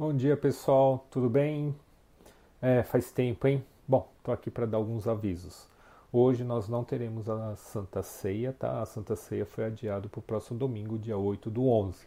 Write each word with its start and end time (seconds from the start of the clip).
Bom 0.00 0.14
dia 0.14 0.34
pessoal, 0.34 1.06
tudo 1.10 1.28
bem? 1.28 1.76
É, 2.62 2.82
faz 2.82 3.12
tempo, 3.12 3.46
hein? 3.46 3.62
Bom, 3.86 4.08
estou 4.16 4.32
aqui 4.32 4.50
para 4.50 4.64
dar 4.64 4.78
alguns 4.78 5.06
avisos. 5.06 5.68
Hoje 6.10 6.42
nós 6.42 6.70
não 6.70 6.82
teremos 6.82 7.28
a 7.28 7.54
Santa 7.56 8.02
Ceia, 8.02 8.56
tá? 8.58 8.80
A 8.80 8.86
Santa 8.86 9.14
Ceia 9.14 9.44
foi 9.44 9.66
adiada 9.66 10.08
para 10.08 10.18
o 10.18 10.22
próximo 10.22 10.58
domingo, 10.58 10.98
dia 10.98 11.18
8 11.18 11.50
do 11.50 11.68
11. 11.68 12.06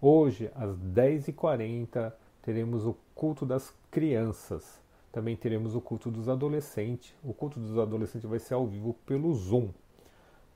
Hoje, 0.00 0.50
às 0.56 0.76
10h40, 0.76 2.12
teremos 2.42 2.84
o 2.84 2.96
culto 3.14 3.46
das 3.46 3.72
crianças. 3.88 4.80
Também 5.12 5.36
teremos 5.36 5.76
o 5.76 5.80
culto 5.80 6.10
dos 6.10 6.28
adolescentes. 6.28 7.14
O 7.22 7.32
culto 7.32 7.60
dos 7.60 7.78
adolescentes 7.78 8.28
vai 8.28 8.40
ser 8.40 8.54
ao 8.54 8.66
vivo 8.66 8.96
pelo 9.06 9.32
Zoom, 9.32 9.68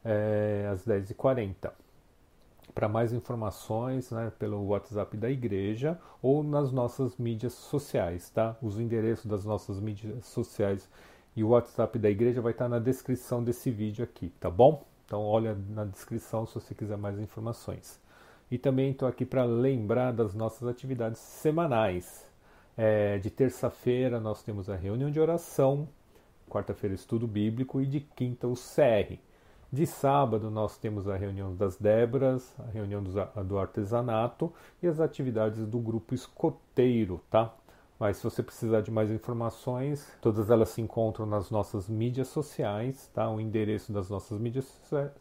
é, 0.04 0.68
às 0.68 0.84
10h40 0.84 1.85
para 2.74 2.88
mais 2.88 3.12
informações 3.12 4.10
né, 4.10 4.30
pelo 4.38 4.66
WhatsApp 4.66 5.16
da 5.16 5.30
igreja 5.30 5.98
ou 6.20 6.42
nas 6.42 6.70
nossas 6.70 7.16
mídias 7.16 7.54
sociais, 7.54 8.30
tá? 8.30 8.56
Os 8.60 8.78
endereços 8.78 9.26
das 9.26 9.44
nossas 9.44 9.80
mídias 9.80 10.26
sociais 10.26 10.88
e 11.34 11.44
o 11.44 11.48
WhatsApp 11.48 11.98
da 11.98 12.10
igreja 12.10 12.40
vai 12.40 12.52
estar 12.52 12.68
na 12.68 12.78
descrição 12.78 13.42
desse 13.42 13.70
vídeo 13.70 14.04
aqui, 14.04 14.30
tá 14.40 14.50
bom? 14.50 14.84
Então 15.04 15.22
olha 15.22 15.56
na 15.70 15.84
descrição 15.84 16.46
se 16.46 16.54
você 16.54 16.74
quiser 16.74 16.96
mais 16.96 17.18
informações. 17.18 18.00
E 18.50 18.58
também 18.58 18.90
estou 18.90 19.08
aqui 19.08 19.24
para 19.24 19.44
lembrar 19.44 20.12
das 20.12 20.34
nossas 20.34 20.68
atividades 20.68 21.20
semanais. 21.20 22.26
É, 22.76 23.18
de 23.18 23.30
terça-feira 23.30 24.20
nós 24.20 24.42
temos 24.42 24.68
a 24.68 24.76
reunião 24.76 25.10
de 25.10 25.18
oração, 25.18 25.88
quarta-feira 26.48 26.94
estudo 26.94 27.26
bíblico 27.26 27.80
e 27.80 27.86
de 27.86 28.00
quinta 28.00 28.46
o 28.46 28.54
CR. 28.54 29.18
De 29.72 29.84
sábado 29.86 30.50
nós 30.50 30.78
temos 30.78 31.08
a 31.08 31.16
reunião 31.16 31.54
das 31.54 31.76
Déboras, 31.76 32.54
a 32.58 32.70
reunião 32.70 33.02
do 33.02 33.58
artesanato 33.58 34.52
e 34.82 34.86
as 34.86 35.00
atividades 35.00 35.66
do 35.66 35.78
grupo 35.78 36.14
escoteiro, 36.14 37.20
tá? 37.28 37.52
Mas 37.98 38.18
se 38.18 38.24
você 38.24 38.42
precisar 38.42 38.82
de 38.82 38.90
mais 38.90 39.10
informações, 39.10 40.06
todas 40.20 40.50
elas 40.50 40.68
se 40.68 40.80
encontram 40.80 41.26
nas 41.26 41.50
nossas 41.50 41.88
mídias 41.88 42.28
sociais, 42.28 43.10
tá? 43.12 43.28
O 43.28 43.40
endereço 43.40 43.92
das 43.92 44.08
nossas 44.08 44.38
mídias 44.38 44.66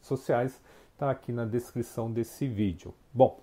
sociais 0.01 0.61
está 0.93 1.09
aqui 1.09 1.31
na 1.31 1.45
descrição 1.45 2.11
desse 2.11 2.47
vídeo. 2.47 2.93
Bom, 3.13 3.39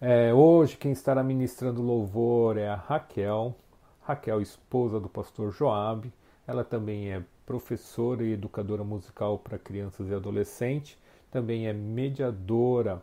é, 0.00 0.34
hoje 0.34 0.76
quem 0.76 0.92
estará 0.92 1.22
ministrando 1.22 1.80
louvor 1.80 2.58
é 2.58 2.68
a 2.68 2.74
Raquel, 2.74 3.54
Raquel, 4.02 4.42
esposa 4.42 5.00
do 5.00 5.08
pastor 5.08 5.50
Joab. 5.50 6.12
Ela 6.46 6.62
também 6.62 7.10
é 7.10 7.24
professora 7.46 8.24
e 8.24 8.32
educadora 8.32 8.82
musical 8.82 9.38
para 9.38 9.56
crianças 9.56 10.08
e 10.08 10.14
adolescentes, 10.14 10.98
também 11.30 11.68
é 11.68 11.72
mediadora 11.72 13.00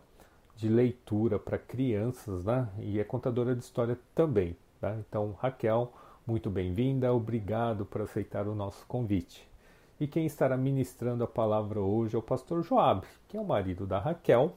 de 0.54 0.68
leitura 0.68 1.38
para 1.38 1.58
crianças, 1.58 2.44
né? 2.44 2.68
E 2.78 3.00
é 3.00 3.04
contadora 3.04 3.56
de 3.56 3.64
história 3.64 3.98
também, 4.14 4.54
tá? 4.80 4.94
Então, 5.08 5.34
Raquel, 5.40 5.92
muito 6.26 6.50
bem-vinda, 6.50 7.12
obrigado 7.12 7.86
por 7.86 8.02
aceitar 8.02 8.46
o 8.46 8.54
nosso 8.54 8.84
convite. 8.86 9.48
E 9.98 10.06
quem 10.06 10.26
estará 10.26 10.56
ministrando 10.56 11.24
a 11.24 11.26
palavra 11.26 11.80
hoje 11.80 12.14
é 12.14 12.18
o 12.18 12.22
pastor 12.22 12.62
Joab, 12.62 13.06
que 13.28 13.36
é 13.36 13.40
o 13.40 13.44
marido 13.44 13.86
da 13.86 13.98
Raquel. 13.98 14.52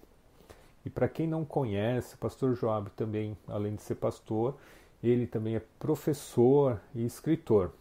E 0.85 0.89
para 0.89 1.07
quem 1.07 1.27
não 1.27 1.45
conhece, 1.45 2.15
o 2.15 2.17
pastor 2.17 2.55
Joab 2.55 2.89
também, 2.91 3.37
além 3.47 3.75
de 3.75 3.81
ser 3.81 3.95
pastor, 3.95 4.55
ele 5.01 5.27
também 5.27 5.55
é 5.55 5.61
professor 5.79 6.81
e 6.93 7.05
escritor. 7.05 7.71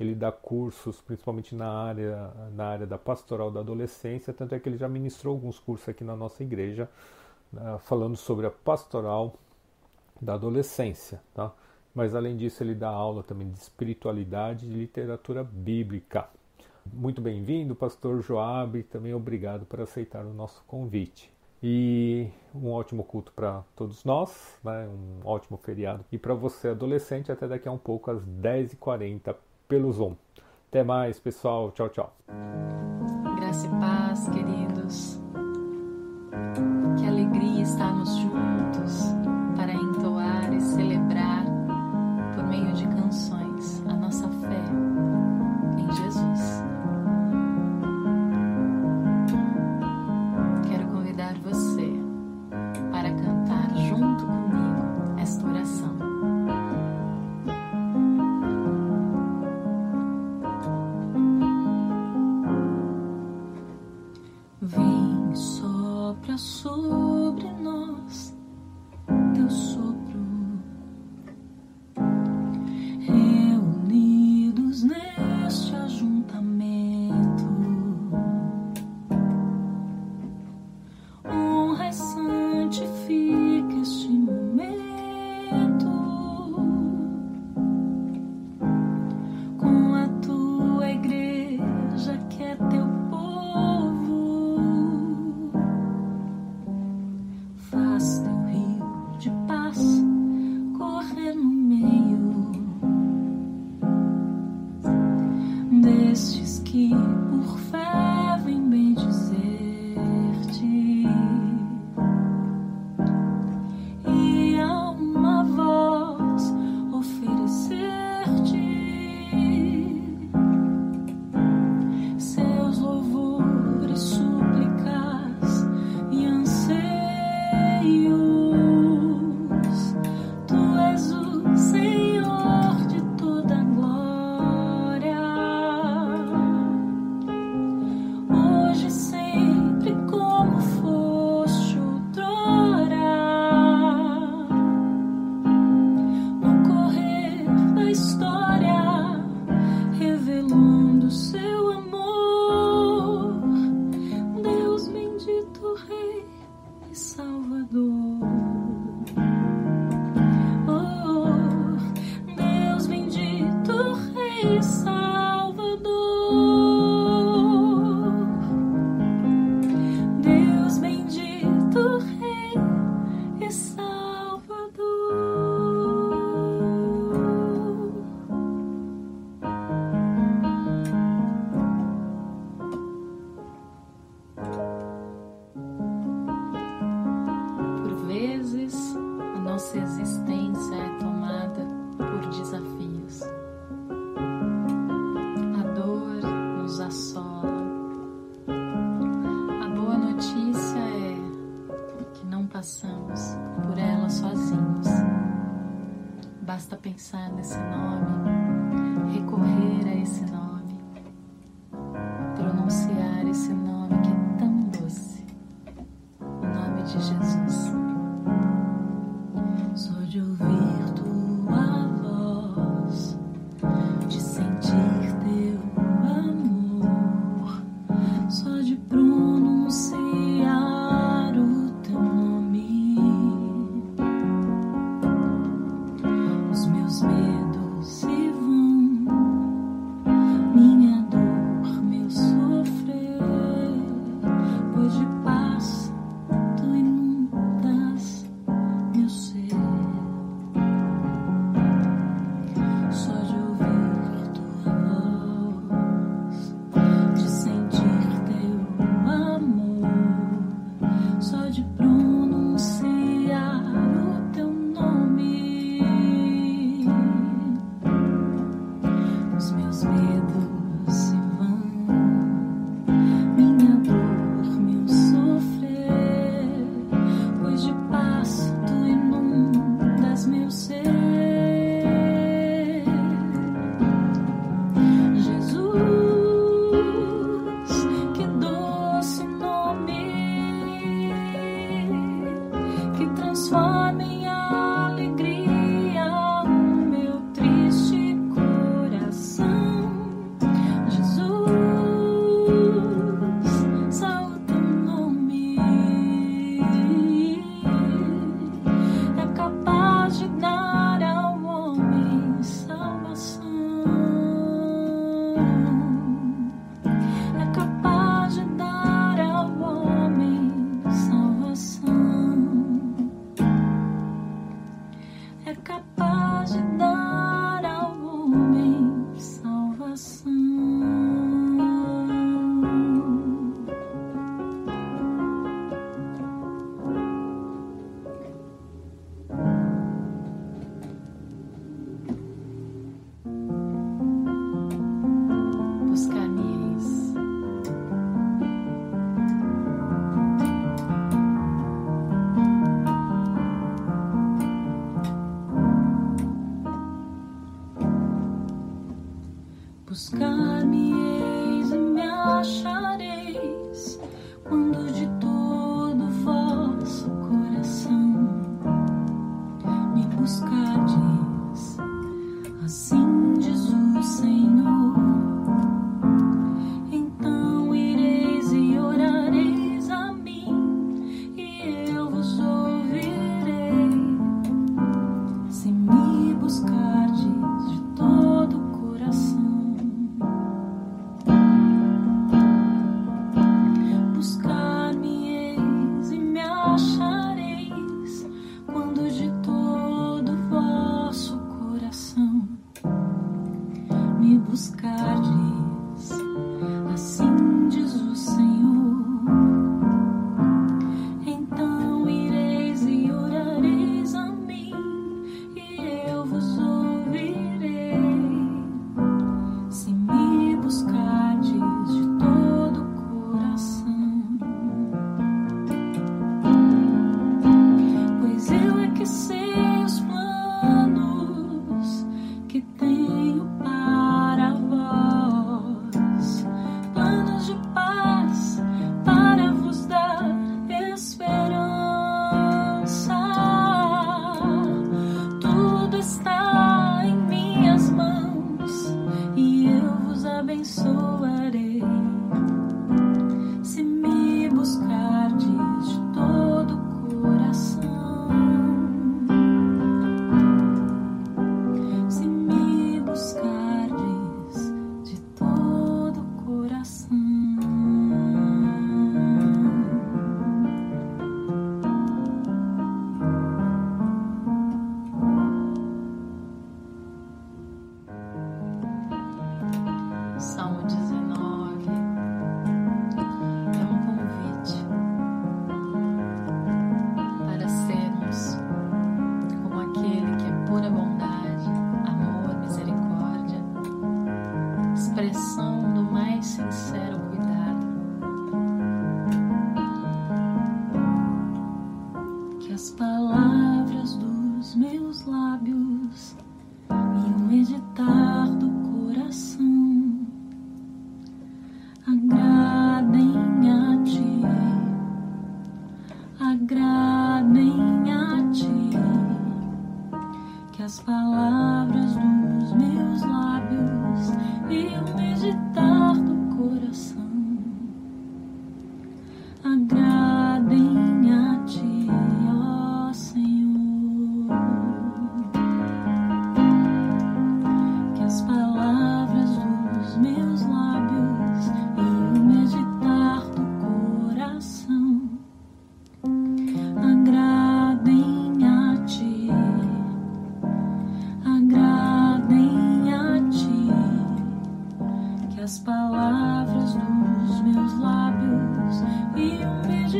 Ele 0.00 0.14
dá 0.14 0.32
cursos, 0.32 0.98
principalmente 1.02 1.54
na 1.54 1.70
área, 1.70 2.32
na 2.54 2.64
área 2.68 2.86
da 2.86 2.96
pastoral 2.96 3.50
da 3.50 3.60
adolescência, 3.60 4.32
tanto 4.32 4.54
é 4.54 4.58
que 4.58 4.66
ele 4.66 4.78
já 4.78 4.88
ministrou 4.88 5.34
alguns 5.34 5.58
cursos 5.58 5.86
aqui 5.90 6.02
na 6.02 6.16
nossa 6.16 6.42
igreja, 6.42 6.88
uh, 7.52 7.78
falando 7.80 8.16
sobre 8.16 8.46
a 8.46 8.50
pastoral 8.50 9.34
da 10.18 10.34
adolescência. 10.34 11.20
Tá? 11.34 11.52
Mas 11.94 12.14
além 12.14 12.34
disso, 12.34 12.62
ele 12.62 12.74
dá 12.74 12.88
aula 12.88 13.22
também 13.22 13.50
de 13.50 13.58
espiritualidade 13.58 14.64
e 14.64 14.70
de 14.70 14.74
literatura 14.74 15.44
bíblica. 15.44 16.30
Muito 16.90 17.20
bem-vindo, 17.20 17.74
pastor 17.74 18.22
Joab, 18.22 18.82
também 18.84 19.12
obrigado 19.12 19.66
por 19.66 19.82
aceitar 19.82 20.24
o 20.24 20.32
nosso 20.32 20.64
convite. 20.66 21.30
E 21.62 22.26
um 22.54 22.70
ótimo 22.70 23.04
culto 23.04 23.32
para 23.36 23.62
todos 23.76 24.02
nós, 24.02 24.58
né? 24.64 24.88
um 24.88 25.28
ótimo 25.28 25.58
feriado. 25.58 26.06
E 26.10 26.16
para 26.16 26.32
você, 26.32 26.68
adolescente, 26.68 27.30
até 27.30 27.46
daqui 27.46 27.68
a 27.68 27.72
um 27.72 27.76
pouco, 27.76 28.10
às 28.10 28.24
10h40 28.24 29.36
pelo 29.70 29.92
Zoom. 29.92 30.16
Até 30.68 30.82
mais, 30.82 31.20
pessoal. 31.20 31.70
Tchau, 31.70 31.88
tchau. 31.88 32.12
Graça 33.36 33.66
e 33.66 33.70
paz, 33.70 34.28
queridos. 34.28 35.20
Que 36.98 37.06
alegria 37.06 37.62
estarmos 37.62 38.16
juntos 38.16 39.19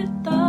o 0.01 0.07
meditar 0.07 0.35
do 0.35 0.40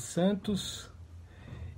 Santos 0.00 0.90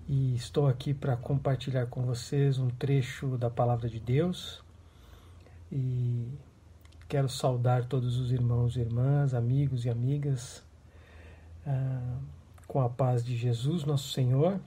e 0.08 0.34
estou 0.34 0.66
aqui 0.66 0.94
para 0.94 1.16
compartilhar 1.16 1.86
com 1.86 2.02
vocês 2.02 2.58
um 2.58 2.68
trecho 2.68 3.36
da 3.36 3.50
Palavra 3.50 3.88
de 3.88 4.00
Deus 4.00 4.62
e 5.70 6.28
quero 7.08 7.28
saudar 7.28 7.84
todos 7.86 8.16
os 8.16 8.30
irmãos 8.30 8.76
e 8.76 8.80
irmãs, 8.80 9.34
amigos 9.34 9.84
e 9.84 9.90
amigas 9.90 10.62
ah, 11.66 12.18
com 12.66 12.80
a 12.80 12.88
paz 12.88 13.24
de 13.24 13.36
Jesus, 13.36 13.84
nosso 13.84 14.10
Senhor. 14.10 14.60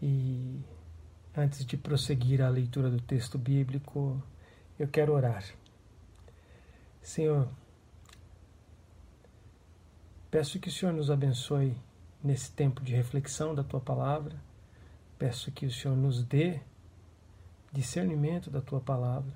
E 0.00 0.60
antes 1.36 1.64
de 1.66 1.76
prosseguir 1.76 2.40
a 2.40 2.48
leitura 2.48 2.88
do 2.88 3.00
texto 3.00 3.36
bíblico, 3.36 4.22
eu 4.78 4.88
quero 4.88 5.12
orar. 5.12 5.44
Senhor, 7.02 7.48
Peço 10.30 10.60
que 10.60 10.68
o 10.68 10.72
Senhor 10.72 10.92
nos 10.92 11.10
abençoe 11.10 11.76
nesse 12.22 12.52
tempo 12.52 12.84
de 12.84 12.94
reflexão 12.94 13.52
da 13.52 13.64
tua 13.64 13.80
palavra. 13.80 14.36
Peço 15.18 15.50
que 15.50 15.66
o 15.66 15.72
Senhor 15.72 15.96
nos 15.96 16.22
dê 16.22 16.60
discernimento 17.72 18.48
da 18.48 18.60
tua 18.60 18.80
palavra 18.80 19.34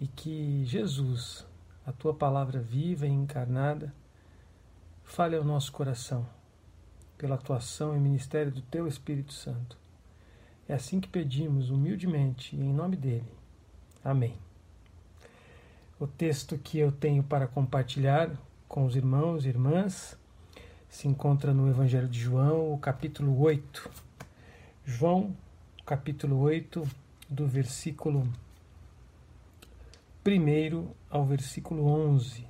e 0.00 0.08
que 0.08 0.64
Jesus, 0.64 1.46
a 1.86 1.92
tua 1.92 2.12
palavra 2.12 2.60
viva 2.60 3.06
e 3.06 3.10
encarnada, 3.10 3.94
fale 5.04 5.36
ao 5.36 5.44
nosso 5.44 5.70
coração 5.70 6.26
pela 7.16 7.36
atuação 7.36 7.96
e 7.96 8.00
ministério 8.00 8.50
do 8.50 8.62
teu 8.62 8.88
Espírito 8.88 9.32
Santo. 9.32 9.78
É 10.68 10.74
assim 10.74 10.98
que 10.98 11.08
pedimos 11.08 11.70
humildemente 11.70 12.56
em 12.56 12.72
nome 12.72 12.96
dele. 12.96 13.32
Amém. 14.04 14.36
O 15.96 16.08
texto 16.08 16.58
que 16.58 16.76
eu 16.76 16.90
tenho 16.90 17.22
para 17.22 17.46
compartilhar 17.46 18.36
com 18.68 18.84
os 18.84 18.96
irmãos 18.96 19.44
e 19.44 19.48
irmãs 19.48 20.18
se 20.88 21.08
encontra 21.08 21.52
no 21.52 21.68
Evangelho 21.68 22.08
de 22.08 22.18
João, 22.18 22.72
o 22.72 22.78
capítulo 22.78 23.38
8. 23.40 23.90
João, 24.84 25.36
capítulo 25.84 26.38
8, 26.38 26.82
do 27.28 27.46
versículo 27.46 28.26
1 30.26 30.88
ao 31.10 31.24
versículo 31.24 31.86
11. 31.86 32.46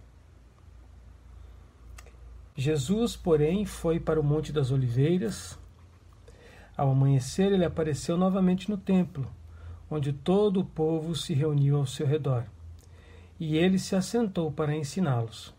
Jesus, 2.54 3.16
porém, 3.16 3.66
foi 3.66 4.00
para 4.00 4.20
o 4.20 4.24
Monte 4.24 4.52
das 4.52 4.70
Oliveiras. 4.70 5.58
Ao 6.76 6.90
amanhecer, 6.90 7.52
ele 7.52 7.64
apareceu 7.64 8.16
novamente 8.16 8.70
no 8.70 8.78
templo, 8.78 9.30
onde 9.90 10.12
todo 10.12 10.60
o 10.60 10.64
povo 10.64 11.14
se 11.14 11.34
reuniu 11.34 11.76
ao 11.76 11.86
seu 11.86 12.06
redor. 12.06 12.46
E 13.38 13.56
ele 13.56 13.78
se 13.78 13.94
assentou 13.94 14.50
para 14.50 14.74
ensiná-los. 14.74 15.55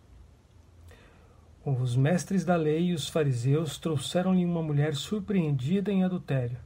Os 1.69 1.97
mestres 1.97 2.45
da 2.45 2.55
lei 2.55 2.91
e 2.91 2.93
os 2.93 3.09
fariseus 3.09 3.77
trouxeram-lhe 3.77 4.45
uma 4.45 4.63
mulher 4.63 4.95
surpreendida 4.95 5.91
em 5.91 6.01
adultério. 6.01 6.57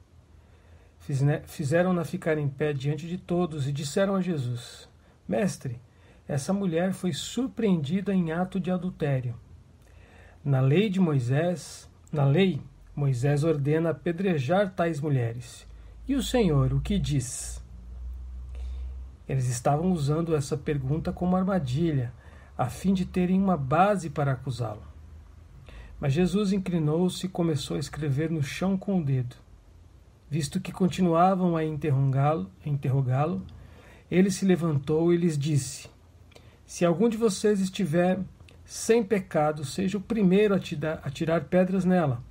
Fizeram-na 1.48 2.06
ficar 2.06 2.38
em 2.38 2.48
pé 2.48 2.72
diante 2.72 3.08
de 3.08 3.18
todos 3.18 3.68
e 3.68 3.72
disseram 3.72 4.14
a 4.14 4.22
Jesus: 4.22 4.88
Mestre, 5.28 5.82
essa 6.28 6.54
mulher 6.54 6.94
foi 6.94 7.14
surpreendida 7.14 8.14
em 8.14 8.32
ato 8.32 8.60
de 8.60 8.70
adultério. 8.70 9.34
Na 10.46 10.62
lei 10.62 10.88
de 10.88 11.00
Moisés, 11.00 11.90
na 12.12 12.24
lei, 12.24 12.62
Moisés 12.96 13.44
ordena 13.44 13.90
apedrejar 13.90 14.72
tais 14.76 15.00
mulheres. 15.00 15.68
E 16.08 16.14
o 16.14 16.22
Senhor 16.22 16.74
o 16.74 16.80
que 16.80 17.00
diz? 17.00 17.60
Eles 19.28 19.48
estavam 19.48 19.92
usando 19.92 20.36
essa 20.36 20.56
pergunta 20.56 21.12
como 21.12 21.36
armadilha, 21.36 22.14
a 22.56 22.70
fim 22.70 22.94
de 22.94 23.04
terem 23.04 23.42
uma 23.42 23.58
base 23.58 24.08
para 24.08 24.34
acusá-lo. 24.34 24.91
Mas 26.02 26.14
Jesus 26.14 26.52
inclinou-se 26.52 27.28
e 27.28 27.30
começou 27.30 27.78
a 27.78 27.80
escrever 27.80 28.32
no 28.32 28.42
chão 28.42 28.76
com 28.76 29.00
o 29.00 29.06
dedo. 29.06 29.36
Visto 30.28 30.60
que 30.60 30.72
continuavam 30.72 31.56
a 31.56 31.64
interrogá-lo, 31.64 32.50
interrogá-lo, 32.66 33.46
ele 34.10 34.32
se 34.32 34.44
levantou 34.44 35.14
e 35.14 35.18
lhes 35.18 35.38
disse: 35.38 35.88
Se 36.66 36.84
algum 36.84 37.08
de 37.08 37.18
vocês 37.18 37.60
estiver 37.60 38.20
sem 38.66 39.04
pecado, 39.04 39.64
seja 39.64 40.00
o 40.00 40.02
primeiro 40.02 40.56
a 40.56 41.10
tirar 41.12 41.44
pedras 41.46 41.86
nela. 41.86 42.24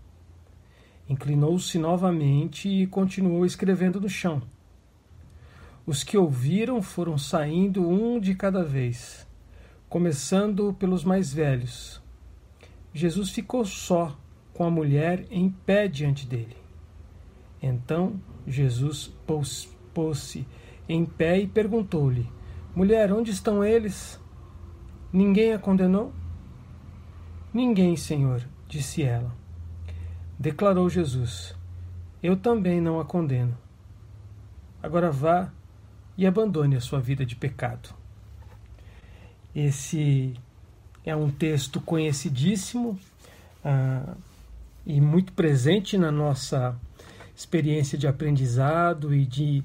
Inclinou-se 1.08 1.78
novamente 1.78 2.68
e 2.68 2.88
continuou 2.88 3.46
escrevendo 3.46 4.00
no 4.00 4.08
chão. 4.08 4.42
Os 5.86 6.02
que 6.02 6.18
ouviram 6.18 6.82
foram 6.82 7.16
saindo 7.16 7.88
um 7.88 8.18
de 8.18 8.34
cada 8.34 8.64
vez, 8.64 9.26
começando 9.88 10.74
pelos 10.74 11.04
mais 11.04 11.32
velhos. 11.32 12.00
Jesus 12.92 13.30
ficou 13.30 13.64
só 13.64 14.16
com 14.52 14.64
a 14.64 14.70
mulher 14.70 15.26
em 15.30 15.48
pé 15.48 15.88
diante 15.88 16.26
dele. 16.26 16.56
Então 17.62 18.20
Jesus 18.46 19.14
pôs-se 19.94 20.46
em 20.88 21.04
pé 21.04 21.38
e 21.38 21.46
perguntou-lhe: 21.46 22.30
Mulher, 22.74 23.12
onde 23.12 23.30
estão 23.30 23.64
eles? 23.64 24.20
Ninguém 25.12 25.52
a 25.52 25.58
condenou? 25.58 26.12
Ninguém, 27.52 27.96
Senhor, 27.96 28.46
disse 28.68 29.02
ela. 29.02 29.34
Declarou 30.38 30.88
Jesus: 30.88 31.54
Eu 32.22 32.36
também 32.36 32.80
não 32.80 33.00
a 33.00 33.04
condeno. 33.04 33.56
Agora 34.82 35.10
vá 35.10 35.52
e 36.16 36.26
abandone 36.26 36.76
a 36.76 36.80
sua 36.80 37.00
vida 37.00 37.26
de 37.26 37.36
pecado. 37.36 37.94
Esse 39.54 40.34
é 41.10 41.16
um 41.16 41.30
texto 41.30 41.80
conhecidíssimo 41.80 42.98
ah, 43.64 44.14
e 44.86 45.00
muito 45.00 45.32
presente 45.32 45.98
na 45.98 46.10
nossa 46.10 46.76
experiência 47.36 47.98
de 47.98 48.06
aprendizado 48.06 49.14
e 49.14 49.26
de 49.26 49.64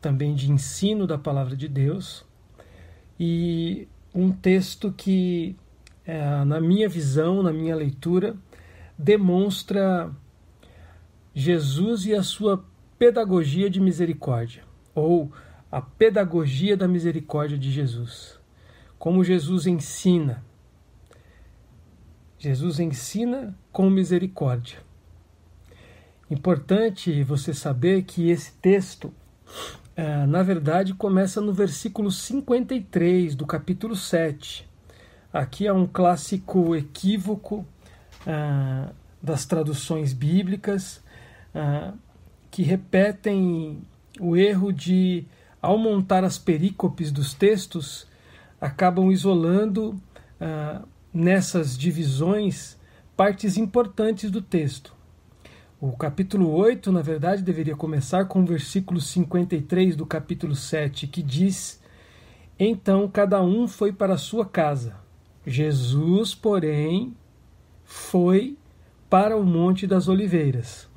também 0.00 0.34
de 0.34 0.50
ensino 0.50 1.06
da 1.06 1.16
palavra 1.16 1.56
de 1.56 1.68
Deus. 1.68 2.24
E 3.18 3.86
um 4.14 4.32
texto 4.32 4.92
que, 4.92 5.56
é, 6.04 6.44
na 6.44 6.60
minha 6.60 6.88
visão, 6.88 7.42
na 7.42 7.52
minha 7.52 7.76
leitura, 7.76 8.36
demonstra 8.98 10.10
Jesus 11.32 12.04
e 12.04 12.14
a 12.14 12.22
sua 12.22 12.64
pedagogia 12.98 13.70
de 13.70 13.80
misericórdia, 13.80 14.64
ou 14.94 15.32
a 15.70 15.80
pedagogia 15.80 16.76
da 16.76 16.88
misericórdia 16.88 17.56
de 17.56 17.70
Jesus. 17.70 18.38
Como 18.98 19.24
Jesus 19.24 19.66
ensina. 19.66 20.44
Jesus 22.42 22.80
ensina 22.80 23.54
com 23.70 23.88
misericórdia. 23.88 24.78
Importante 26.28 27.22
você 27.22 27.54
saber 27.54 28.02
que 28.02 28.30
esse 28.30 28.50
texto, 28.54 29.14
eh, 29.94 30.26
na 30.26 30.42
verdade, 30.42 30.92
começa 30.92 31.40
no 31.40 31.52
versículo 31.52 32.10
53 32.10 33.36
do 33.36 33.46
capítulo 33.46 33.94
7. 33.94 34.68
Aqui 35.32 35.68
é 35.68 35.72
um 35.72 35.86
clássico 35.86 36.74
equívoco 36.74 37.64
ah, 38.26 38.90
das 39.22 39.46
traduções 39.46 40.12
bíblicas 40.12 41.00
ah, 41.54 41.94
que 42.50 42.64
repetem 42.64 43.82
o 44.18 44.36
erro 44.36 44.72
de, 44.72 45.26
ao 45.60 45.78
montar 45.78 46.24
as 46.24 46.38
perícopes 46.38 47.12
dos 47.12 47.34
textos, 47.34 48.04
acabam 48.60 49.12
isolando 49.12 49.96
nessas 51.12 51.76
divisões 51.76 52.76
partes 53.16 53.56
importantes 53.56 54.30
do 54.30 54.40
texto. 54.40 54.94
O 55.80 55.92
capítulo 55.96 56.50
8, 56.50 56.92
na 56.92 57.02
verdade, 57.02 57.42
deveria 57.42 57.74
começar 57.74 58.26
com 58.26 58.42
o 58.42 58.46
versículo 58.46 59.00
53 59.00 59.96
do 59.96 60.06
capítulo 60.06 60.54
7, 60.54 61.08
que 61.08 61.22
diz: 61.22 61.82
Então 62.58 63.08
cada 63.08 63.42
um 63.42 63.66
foi 63.66 63.92
para 63.92 64.16
sua 64.16 64.46
casa. 64.46 64.96
Jesus, 65.44 66.34
porém, 66.34 67.16
foi 67.84 68.56
para 69.10 69.36
o 69.36 69.44
Monte 69.44 69.86
das 69.86 70.08
Oliveiras. 70.08 70.88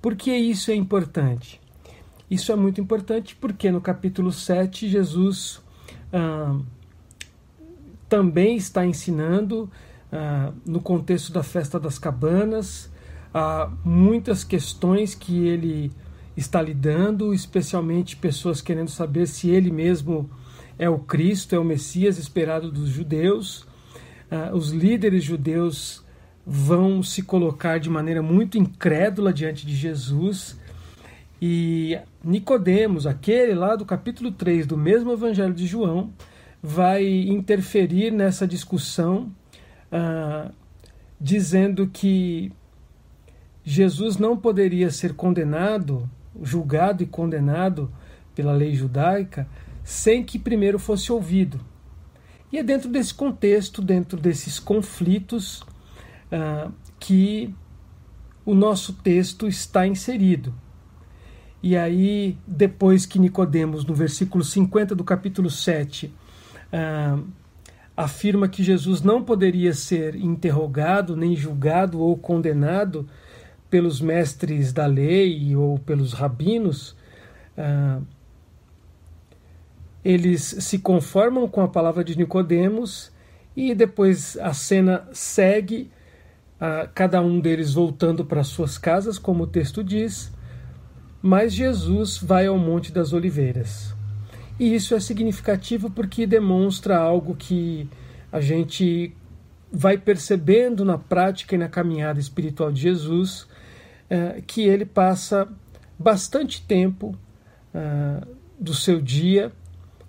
Por 0.00 0.16
que 0.16 0.34
isso 0.34 0.70
é 0.70 0.74
importante? 0.74 1.60
Isso 2.30 2.50
é 2.50 2.56
muito 2.56 2.80
importante 2.80 3.36
porque 3.36 3.70
no 3.70 3.80
capítulo 3.80 4.32
7 4.32 4.88
Jesus 4.88 5.60
ah, 6.12 6.58
também 8.10 8.56
está 8.56 8.84
ensinando, 8.84 9.70
ah, 10.12 10.52
no 10.66 10.80
contexto 10.80 11.32
da 11.32 11.44
festa 11.44 11.78
das 11.78 11.98
cabanas, 11.98 12.90
ah, 13.32 13.70
muitas 13.84 14.42
questões 14.42 15.14
que 15.14 15.46
ele 15.46 15.92
está 16.36 16.60
lidando, 16.60 17.32
especialmente 17.32 18.16
pessoas 18.16 18.60
querendo 18.60 18.90
saber 18.90 19.26
se 19.26 19.48
ele 19.48 19.70
mesmo 19.70 20.28
é 20.76 20.90
o 20.90 20.98
Cristo, 20.98 21.54
é 21.54 21.58
o 21.58 21.64
Messias 21.64 22.18
esperado 22.18 22.72
dos 22.72 22.88
judeus. 22.88 23.64
Ah, 24.28 24.50
os 24.52 24.70
líderes 24.72 25.22
judeus 25.22 26.04
vão 26.44 27.02
se 27.04 27.22
colocar 27.22 27.78
de 27.78 27.88
maneira 27.88 28.22
muito 28.22 28.58
incrédula 28.58 29.32
diante 29.32 29.64
de 29.64 29.76
Jesus. 29.76 30.58
E 31.40 31.96
Nicodemos, 32.24 33.06
aquele 33.06 33.54
lá 33.54 33.76
do 33.76 33.84
capítulo 33.84 34.32
3 34.32 34.66
do 34.66 34.76
mesmo 34.76 35.12
Evangelho 35.12 35.54
de 35.54 35.66
João, 35.66 36.12
vai 36.62 37.04
interferir 37.04 38.10
nessa 38.10 38.46
discussão, 38.46 39.30
ah, 39.90 40.50
dizendo 41.20 41.86
que 41.86 42.52
Jesus 43.64 44.16
não 44.16 44.36
poderia 44.36 44.90
ser 44.90 45.14
condenado, 45.14 46.08
julgado 46.42 47.02
e 47.02 47.06
condenado 47.06 47.90
pela 48.34 48.52
lei 48.52 48.74
judaica, 48.74 49.46
sem 49.84 50.24
que 50.24 50.38
primeiro 50.38 50.78
fosse 50.78 51.12
ouvido. 51.12 51.60
E 52.52 52.58
é 52.58 52.62
dentro 52.62 52.88
desse 52.88 53.14
contexto, 53.14 53.82
dentro 53.82 54.18
desses 54.18 54.58
conflitos, 54.58 55.60
uh, 56.32 56.72
que 56.98 57.54
o 58.44 58.54
nosso 58.54 58.94
texto 58.94 59.46
está 59.46 59.86
inserido. 59.86 60.54
E 61.62 61.76
aí, 61.76 62.36
depois 62.46 63.04
que 63.06 63.18
Nicodemos, 63.18 63.84
no 63.84 63.94
versículo 63.94 64.42
50 64.42 64.94
do 64.94 65.04
capítulo 65.04 65.50
7, 65.50 66.12
ah, 66.72 67.18
afirma 67.96 68.48
que 68.48 68.62
Jesus 68.62 69.02
não 69.02 69.22
poderia 69.22 69.74
ser 69.74 70.14
interrogado, 70.14 71.16
nem 71.16 71.36
julgado 71.36 72.00
ou 72.00 72.16
condenado 72.16 73.06
pelos 73.68 74.00
mestres 74.00 74.72
da 74.72 74.86
lei 74.86 75.54
ou 75.54 75.78
pelos 75.78 76.12
rabinos, 76.12 76.96
uh, 77.56 78.02
eles 80.04 80.42
se 80.42 80.78
conformam 80.78 81.46
com 81.46 81.60
a 81.60 81.68
palavra 81.68 82.02
de 82.02 82.16
Nicodemos 82.16 83.12
e 83.56 83.74
depois 83.74 84.36
a 84.38 84.52
cena 84.52 85.06
segue, 85.12 85.90
uh, 86.56 86.88
cada 86.94 87.20
um 87.20 87.38
deles 87.38 87.74
voltando 87.74 88.24
para 88.24 88.42
suas 88.42 88.76
casas, 88.76 89.18
como 89.18 89.44
o 89.44 89.46
texto 89.46 89.84
diz, 89.84 90.32
mas 91.22 91.52
Jesus 91.52 92.16
vai 92.16 92.46
ao 92.46 92.58
Monte 92.58 92.90
das 92.90 93.12
Oliveiras. 93.12 93.99
E 94.60 94.74
isso 94.74 94.94
é 94.94 95.00
significativo 95.00 95.90
porque 95.90 96.26
demonstra 96.26 96.98
algo 96.98 97.34
que 97.34 97.88
a 98.30 98.42
gente 98.42 99.16
vai 99.72 99.96
percebendo 99.96 100.84
na 100.84 100.98
prática 100.98 101.54
e 101.54 101.58
na 101.58 101.66
caminhada 101.66 102.20
espiritual 102.20 102.70
de 102.70 102.82
Jesus, 102.82 103.44
uh, 104.10 104.42
que 104.46 104.60
ele 104.60 104.84
passa 104.84 105.48
bastante 105.98 106.60
tempo 106.60 107.16
uh, 107.74 108.36
do 108.60 108.74
seu 108.74 109.00
dia 109.00 109.50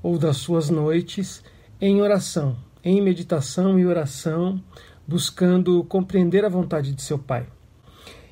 ou 0.04 0.18
das 0.18 0.36
suas 0.36 0.70
noites 0.70 1.42
em 1.80 2.02
oração, 2.02 2.58
em 2.84 3.02
meditação 3.02 3.80
e 3.80 3.86
oração, 3.86 4.62
buscando 5.08 5.82
compreender 5.86 6.44
a 6.44 6.50
vontade 6.50 6.92
de 6.92 7.02
seu 7.02 7.18
Pai. 7.18 7.48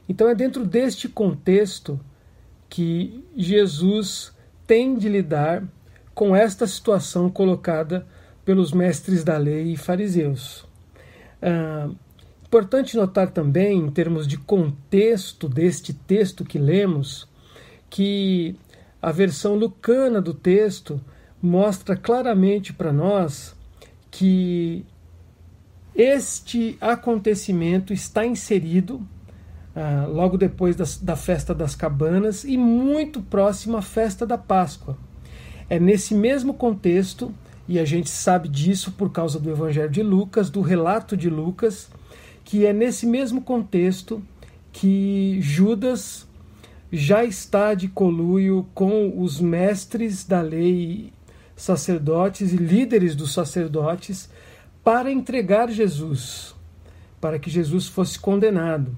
Então 0.07 0.27
é 0.27 0.35
dentro 0.35 0.65
deste 0.65 1.07
contexto 1.07 1.97
que 2.67 3.23
Jesus 3.37 4.33
tem 4.67 4.97
de 4.97 5.07
lidar 5.07 5.63
com 6.19 6.35
esta 6.35 6.67
situação 6.67 7.29
colocada 7.29 8.05
pelos 8.43 8.73
mestres 8.73 9.23
da 9.23 9.37
lei 9.37 9.71
e 9.71 9.77
fariseus. 9.77 10.67
Ah, 11.41 11.89
importante 12.45 12.97
notar 12.97 13.31
também, 13.31 13.79
em 13.79 13.89
termos 13.89 14.27
de 14.27 14.35
contexto 14.35 15.47
deste 15.47 15.93
texto 15.93 16.43
que 16.43 16.59
lemos, 16.59 17.25
que 17.89 18.53
a 19.01 19.13
versão 19.13 19.55
lucana 19.55 20.21
do 20.21 20.33
texto 20.33 20.99
mostra 21.41 21.95
claramente 21.95 22.73
para 22.73 22.91
nós 22.91 23.55
que 24.11 24.85
este 25.95 26.77
acontecimento 26.81 27.93
está 27.93 28.25
inserido 28.25 29.07
ah, 29.73 30.05
logo 30.05 30.37
depois 30.37 30.75
das, 30.75 30.97
da 30.97 31.15
festa 31.15 31.55
das 31.55 31.75
cabanas 31.75 32.43
e 32.43 32.57
muito 32.57 33.21
próximo 33.21 33.77
à 33.77 33.81
festa 33.81 34.27
da 34.27 34.37
Páscoa. 34.37 34.97
É 35.69 35.79
nesse 35.79 36.15
mesmo 36.15 36.53
contexto, 36.53 37.33
e 37.67 37.77
a 37.77 37.85
gente 37.85 38.09
sabe 38.09 38.49
disso 38.49 38.91
por 38.93 39.11
causa 39.11 39.39
do 39.39 39.51
Evangelho 39.51 39.89
de 39.89 40.01
Lucas, 40.01 40.49
do 40.49 40.61
relato 40.61 41.15
de 41.15 41.29
Lucas, 41.29 41.89
que 42.43 42.65
é 42.65 42.73
nesse 42.73 43.05
mesmo 43.05 43.41
contexto 43.41 44.23
que 44.71 45.37
Judas 45.41 46.27
já 46.91 47.23
está 47.23 47.75
de 47.75 47.87
coluio 47.87 48.67
com 48.73 49.21
os 49.21 49.39
mestres 49.39 50.25
da 50.25 50.41
lei 50.41 51.13
sacerdotes 51.55 52.53
e 52.53 52.57
líderes 52.57 53.15
dos 53.15 53.33
sacerdotes 53.33 54.29
para 54.83 55.11
entregar 55.11 55.69
Jesus, 55.69 56.55
para 57.21 57.37
que 57.37 57.49
Jesus 57.49 57.85
fosse 57.85 58.17
condenado. 58.17 58.95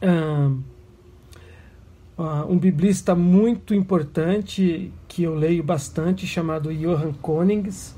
Ah, 0.00 0.52
ah, 2.16 2.46
um 2.48 2.58
biblista 2.58 3.14
muito 3.14 3.74
importante 3.74 4.92
que 5.14 5.22
eu 5.22 5.32
leio 5.32 5.62
bastante, 5.62 6.26
chamado 6.26 6.74
Johann 6.74 7.12
Konings, 7.12 7.94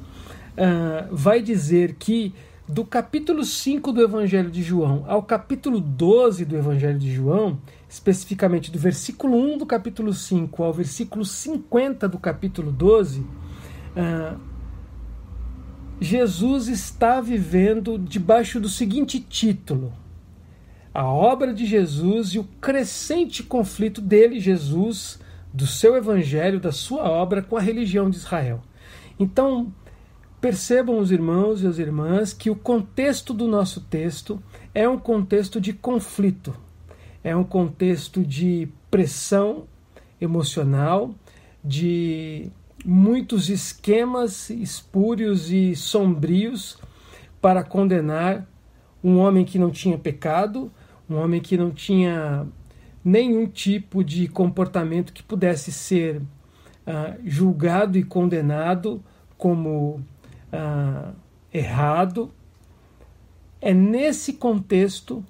ah, 0.54 1.08
vai 1.10 1.40
dizer 1.40 1.94
que 1.94 2.34
do 2.68 2.84
capítulo 2.84 3.42
5 3.42 3.90
do 3.90 4.02
Evangelho 4.02 4.50
de 4.50 4.62
João 4.62 5.02
ao 5.08 5.22
capítulo 5.22 5.80
12 5.80 6.44
do 6.44 6.54
Evangelho 6.54 6.98
de 6.98 7.10
João, 7.10 7.58
especificamente 7.88 8.70
do 8.70 8.78
versículo 8.78 9.34
1 9.34 9.56
do 9.56 9.64
capítulo 9.64 10.12
5 10.12 10.62
ao 10.62 10.74
versículo 10.74 11.24
50 11.24 12.06
do 12.06 12.18
capítulo 12.18 12.70
12, 12.70 13.24
ah, 13.96 14.36
Jesus 15.98 16.68
está 16.68 17.22
vivendo 17.22 17.98
debaixo 17.98 18.60
do 18.60 18.68
seguinte 18.68 19.18
título: 19.20 19.90
a 20.92 21.06
obra 21.06 21.54
de 21.54 21.64
Jesus 21.64 22.34
e 22.34 22.38
o 22.38 22.44
crescente 22.60 23.42
conflito 23.42 24.02
dele, 24.02 24.38
Jesus, 24.38 25.18
do 25.56 25.66
seu 25.66 25.96
evangelho, 25.96 26.60
da 26.60 26.70
sua 26.70 27.08
obra 27.08 27.40
com 27.40 27.56
a 27.56 27.60
religião 27.62 28.10
de 28.10 28.16
Israel. 28.16 28.60
Então, 29.18 29.72
percebam 30.38 30.98
os 30.98 31.10
irmãos 31.10 31.62
e 31.62 31.66
as 31.66 31.78
irmãs 31.78 32.34
que 32.34 32.50
o 32.50 32.54
contexto 32.54 33.32
do 33.32 33.48
nosso 33.48 33.80
texto 33.80 34.38
é 34.74 34.86
um 34.86 34.98
contexto 34.98 35.58
de 35.58 35.72
conflito, 35.72 36.54
é 37.24 37.34
um 37.34 37.42
contexto 37.42 38.22
de 38.22 38.68
pressão 38.90 39.64
emocional, 40.20 41.14
de 41.64 42.50
muitos 42.84 43.48
esquemas 43.48 44.50
espúrios 44.50 45.50
e 45.50 45.74
sombrios 45.74 46.78
para 47.40 47.64
condenar 47.64 48.46
um 49.02 49.16
homem 49.16 49.42
que 49.42 49.58
não 49.58 49.70
tinha 49.70 49.96
pecado, 49.96 50.70
um 51.08 51.16
homem 51.16 51.40
que 51.40 51.56
não 51.56 51.70
tinha 51.70 52.46
nenhum 53.06 53.46
tipo 53.46 54.02
de 54.02 54.26
comportamento 54.26 55.12
que 55.12 55.22
pudesse 55.22 55.70
ser 55.70 56.20
ah, 56.84 57.14
julgado 57.24 57.96
e 57.96 58.02
condenado 58.02 59.00
como 59.38 60.04
ah, 60.52 61.12
errado. 61.54 62.32
É 63.60 63.72
nesse 63.72 64.32
contexto 64.32 65.24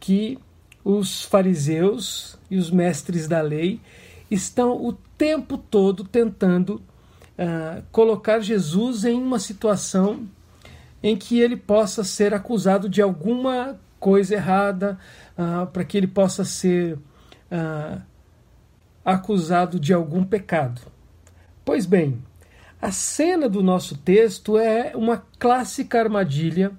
que 0.00 0.40
os 0.84 1.22
fariseus 1.22 2.36
e 2.50 2.56
os 2.56 2.68
mestres 2.68 3.28
da 3.28 3.40
lei 3.40 3.80
estão 4.28 4.72
o 4.84 4.92
tempo 4.92 5.56
todo 5.56 6.02
tentando 6.02 6.76
uh, 7.38 7.82
colocar 7.92 8.40
Jesus 8.40 9.04
em 9.04 9.20
uma 9.20 9.38
situação 9.38 10.26
em 11.02 11.16
que 11.16 11.38
ele 11.38 11.56
possa 11.56 12.02
ser 12.02 12.32
acusado 12.32 12.88
de 12.88 13.02
alguma 13.02 13.78
coisa 13.98 14.34
errada, 14.34 14.98
para 15.72 15.84
que 15.84 15.96
ele 15.96 16.06
possa 16.06 16.44
ser 16.44 16.98
uh, 17.50 18.00
acusado 19.04 19.78
de 19.78 19.92
algum 19.92 20.24
pecado. 20.24 20.80
Pois 21.64 21.86
bem, 21.86 22.22
a 22.80 22.90
cena 22.90 23.48
do 23.48 23.62
nosso 23.62 23.96
texto 23.98 24.58
é 24.58 24.92
uma 24.94 25.24
clássica 25.38 26.00
armadilha 26.00 26.72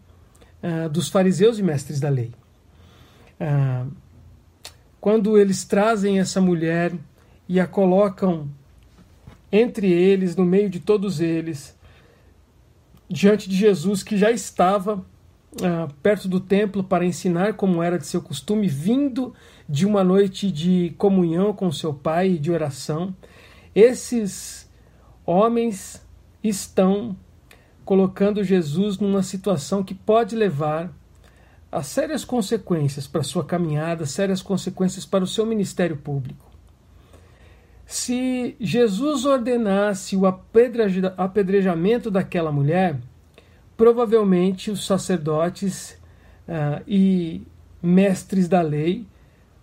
dos 0.92 1.10
fariseus 1.10 1.58
e 1.58 1.64
mestres 1.64 2.00
da 2.00 2.08
lei. 2.08 2.32
quando 5.00 5.40
eles 5.40 5.66
trazem 5.66 6.20
essa 6.20 6.40
mulher 6.40 6.94
e 7.50 7.60
a 7.60 7.66
colocam 7.66 8.48
entre 9.52 9.92
eles, 9.92 10.36
no 10.36 10.46
meio 10.46 10.70
de 10.70 10.80
todos 10.80 11.20
eles, 11.20 11.76
diante 13.10 13.50
de 13.50 13.56
Jesus 13.56 14.02
que 14.04 14.18
já 14.18 14.32
estava 14.32 15.06
ah, 15.62 15.90
perto 16.02 16.30
do 16.30 16.40
templo 16.40 16.84
para 16.84 17.06
ensinar 17.06 17.56
como 17.56 17.84
era 17.84 17.98
de 17.98 18.06
seu 18.06 18.22
costume, 18.22 18.68
vindo 18.68 19.34
de 19.68 19.86
uma 19.86 20.04
noite 20.04 20.50
de 20.50 20.94
comunhão 20.98 21.52
com 21.54 21.72
seu 21.72 21.94
Pai 21.94 22.32
e 22.32 22.40
de 22.40 22.52
oração. 22.52 23.14
Esses 23.76 24.70
homens 25.26 26.06
estão 26.44 27.16
colocando 27.84 28.44
Jesus 28.44 28.98
numa 28.98 29.24
situação 29.24 29.84
que 29.84 29.94
pode 29.94 30.36
levar 30.36 30.92
a 31.72 31.84
sérias 31.84 32.24
consequências 32.24 33.08
para 33.08 33.24
sua 33.24 33.44
caminhada, 33.44 34.06
sérias 34.06 34.42
consequências 34.42 35.06
para 35.06 35.24
o 35.24 35.28
seu 35.28 35.46
ministério 35.46 35.98
público. 35.98 36.50
Se 37.86 38.56
Jesus 38.60 39.26
ordenasse 39.26 40.16
o 40.16 40.26
apedrejamento 40.26 42.10
daquela 42.10 42.52
mulher, 42.52 42.98
provavelmente 43.82 44.70
os 44.70 44.86
sacerdotes 44.86 45.98
uh, 46.48 46.84
e 46.88 47.42
mestres 47.82 48.48
da 48.48 48.62
lei 48.62 49.08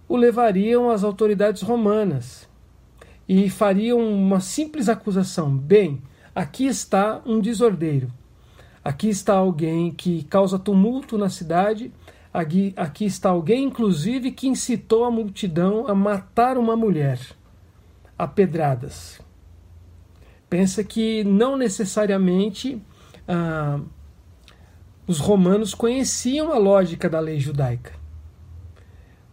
o 0.09 0.16
levariam 0.16 0.90
às 0.90 1.04
autoridades 1.04 1.62
romanas 1.62 2.48
e 3.28 3.48
fariam 3.48 4.00
uma 4.00 4.40
simples 4.40 4.88
acusação: 4.88 5.57
bem, 5.57 6.02
aqui 6.35 6.66
está 6.66 7.22
um 7.24 7.38
desordeiro, 7.38 8.12
aqui 8.83 9.09
está 9.09 9.35
alguém 9.35 9.92
que 9.92 10.24
causa 10.24 10.59
tumulto 10.59 11.16
na 11.16 11.28
cidade, 11.28 11.92
aqui, 12.35 12.74
aqui 12.76 13.04
está 13.04 13.28
alguém, 13.31 13.66
inclusive, 13.66 14.33
que 14.33 14.48
incitou 14.48 15.04
a 15.04 15.12
multidão 15.12 15.87
a 15.87 15.94
matar 15.94 16.59
uma 16.59 16.76
mulher 16.76 17.20
a 18.18 18.26
pedradas. 18.26 19.20
Pensa 20.50 20.83
que 20.83 21.22
não 21.22 21.57
necessariamente 21.57 22.83
ah, 23.28 23.78
os 25.09 25.18
romanos 25.18 25.75
conheciam 25.75 26.53
a 26.53 26.59
lógica 26.59 27.09
da 27.09 27.18
lei 27.18 27.40
judaica. 27.40 27.92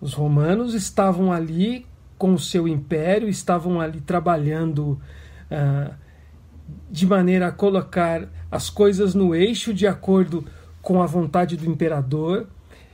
Os 0.01 0.13
romanos 0.13 0.73
estavam 0.73 1.31
ali 1.31 1.85
com 2.17 2.33
o 2.33 2.39
seu 2.39 2.67
império, 2.67 3.29
estavam 3.29 3.79
ali 3.79 4.01
trabalhando 4.01 4.99
ah, 5.51 5.91
de 6.89 7.05
maneira 7.05 7.47
a 7.47 7.51
colocar 7.51 8.27
as 8.49 8.69
coisas 8.69 9.13
no 9.13 9.35
eixo 9.35 9.73
de 9.73 9.85
acordo 9.85 10.45
com 10.81 11.03
a 11.03 11.05
vontade 11.05 11.57
do 11.57 11.65
imperador, 11.65 12.47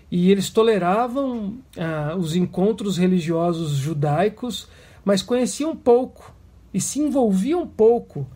e 0.09 0.29
eles 0.29 0.49
toleravam 0.49 1.59
ah, 1.77 2.15
os 2.17 2.35
encontros 2.35 2.97
religiosos 2.97 3.71
judaicos 3.71 4.67
mas 5.03 5.21
conheciam 5.21 5.75
pouco 5.75 6.33
e 6.73 6.79
se 6.79 6.99
envolviam 6.99 7.67
pouco 7.67 8.27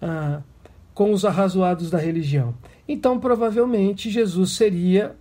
ah, 0.00 0.42
com 0.92 1.12
os 1.12 1.24
arrazoados 1.24 1.90
da 1.90 1.98
religião. 1.98 2.54
Então, 2.88 3.20
provavelmente, 3.20 4.08
Jesus 4.08 4.52
seria 4.52 5.14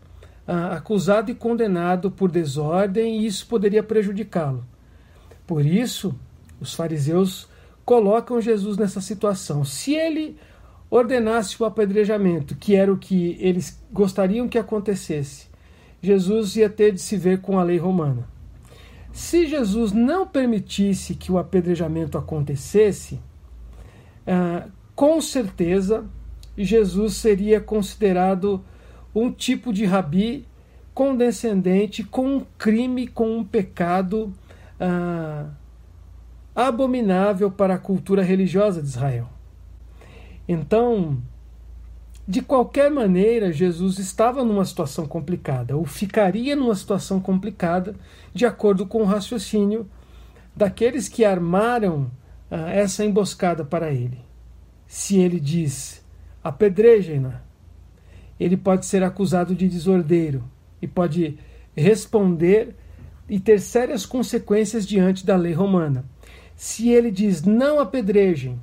ah, 0.47 0.77
acusado 0.77 1.30
e 1.30 1.36
condenado 1.36 2.10
por 2.10 2.32
desordem 2.32 3.19
e 3.19 3.25
isso 3.25 3.45
poderia 3.45 3.84
prejudicá-lo. 3.84 4.65
Por 5.45 5.65
isso, 5.65 6.17
os 6.62 6.73
fariseus 6.73 7.49
colocam 7.84 8.39
Jesus 8.39 8.77
nessa 8.77 9.01
situação. 9.01 9.65
Se 9.65 9.93
ele 9.93 10.38
ordenasse 10.89 11.62
o 11.62 11.65
apedrejamento, 11.65 12.56
que 12.56 12.75
era 12.75 12.91
o 12.91 12.97
que 12.97 13.38
eles 13.39 13.84
gostariam 13.91 14.47
que 14.47 14.58
acontecesse, 14.58 15.47
Jesus 16.01 16.56
ia 16.56 16.69
ter 16.69 16.93
de 16.93 17.01
se 17.01 17.17
ver 17.17 17.41
com 17.41 17.60
a 17.60 17.63
lei 17.63 17.77
romana. 17.77 18.27
Se 19.12 19.45
Jesus 19.45 19.91
não 19.91 20.25
permitisse 20.25 21.15
que 21.15 21.32
o 21.32 21.38
apedrejamento 21.38 22.17
acontecesse, 22.17 23.19
ah, 24.25 24.67
com 24.95 25.19
certeza 25.19 26.06
Jesus 26.63 27.15
seria 27.15 27.62
considerado 27.62 28.63
um 29.13 29.32
tipo 29.32 29.72
de 29.72 29.86
rabi 29.86 30.46
condescendente 30.93 32.04
com 32.04 32.38
um 32.38 32.46
crime, 32.58 33.08
com 33.08 33.38
um 33.38 33.43
pecado 33.43 34.34
ah, 34.80 35.46
abominável 36.56 37.52
para 37.52 37.76
a 37.76 37.78
cultura 37.78 38.24
religiosa 38.24 38.82
de 38.82 38.88
Israel. 38.88 39.30
Então, 40.48 41.22
de 42.28 42.41
qualquer 42.41 42.89
maneira, 42.89 43.52
Jesus 43.54 44.00
estava 44.00 44.43
numa 44.43 44.65
situação 44.65 45.06
complicada, 45.06 45.78
ou 45.78 45.86
ficaria 45.86 46.56
numa 46.56 46.76
situação 46.76 47.20
complicada, 47.20 47.96
de 48.34 48.46
acordo 48.46 48.86
com 48.86 49.04
o 49.04 49.06
raciocínio 49.06 49.88
daqueles 50.56 51.08
que 51.08 51.24
armaram 51.24 52.10
ah, 52.50 52.72
essa 52.72 53.06
emboscada 53.06 53.63
para 53.63 53.91
ele. 53.91 54.20
Se 54.88 55.20
ele 55.20 55.39
diz 55.39 56.04
apedrejem-na, 56.43 57.41
ele 58.39 58.56
pode 58.56 58.86
ser 58.86 59.04
acusado 59.04 59.56
de 59.56 59.67
desordeiro 59.67 60.43
e 60.82 60.88
pode 60.88 61.38
responder 61.76 62.76
e 63.30 63.39
ter 63.39 63.60
sérias 63.60 64.06
consequências 64.06 64.88
diante 64.88 65.26
da 65.26 65.36
lei 65.36 65.54
romana. 65.54 66.06
Se 66.56 66.89
ele 66.89 67.12
diz 67.12 67.43
não 67.43 67.80
apedrejem, 67.80 68.60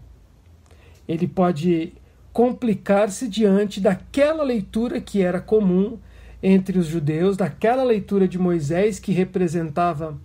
ele 1.06 1.28
pode 1.28 1.92
complicar-se 2.32 3.28
diante 3.28 3.80
daquela 3.80 4.42
leitura 4.42 5.00
que 5.00 5.22
era 5.22 5.40
comum 5.40 5.98
entre 6.42 6.78
os 6.78 6.86
judeus, 6.86 7.36
daquela 7.36 7.84
leitura 7.84 8.26
de 8.26 8.38
Moisés 8.38 8.98
que 8.98 9.12
representava 9.12 10.18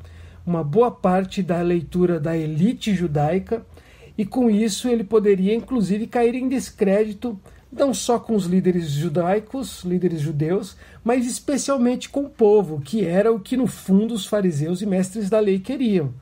uma 0.45 0.63
boa 0.63 0.89
parte 0.89 1.43
da 1.43 1.62
leitura 1.62 2.19
da 2.19 2.35
elite 2.35 2.95
judaica, 2.95 3.63
e 4.19 4.25
com 4.25 4.49
isso 4.49 4.89
ele 4.89 5.05
poderia 5.05 5.55
inclusive 5.55 6.05
cair 6.05 6.36
em 6.36 6.49
descrédito 6.49 7.39
não 7.71 7.93
só 7.93 8.19
com 8.19 8.36
os 8.36 8.47
líderes 8.47 8.89
judaicos, 8.89 9.86
líderes 9.86 10.19
judeus, 10.19 10.75
mas 11.01 11.25
especialmente 11.25 12.10
com 12.10 12.25
o 12.25 12.29
povo, 12.29 12.82
que 12.82 13.05
era 13.05 13.32
o 13.32 13.39
que 13.39 13.55
no 13.55 13.65
fundo 13.65 14.13
os 14.13 14.25
fariseus 14.25 14.82
e 14.82 14.86
mestres 14.86 15.29
da 15.29 15.39
lei 15.39 15.58
queriam. 15.58 16.13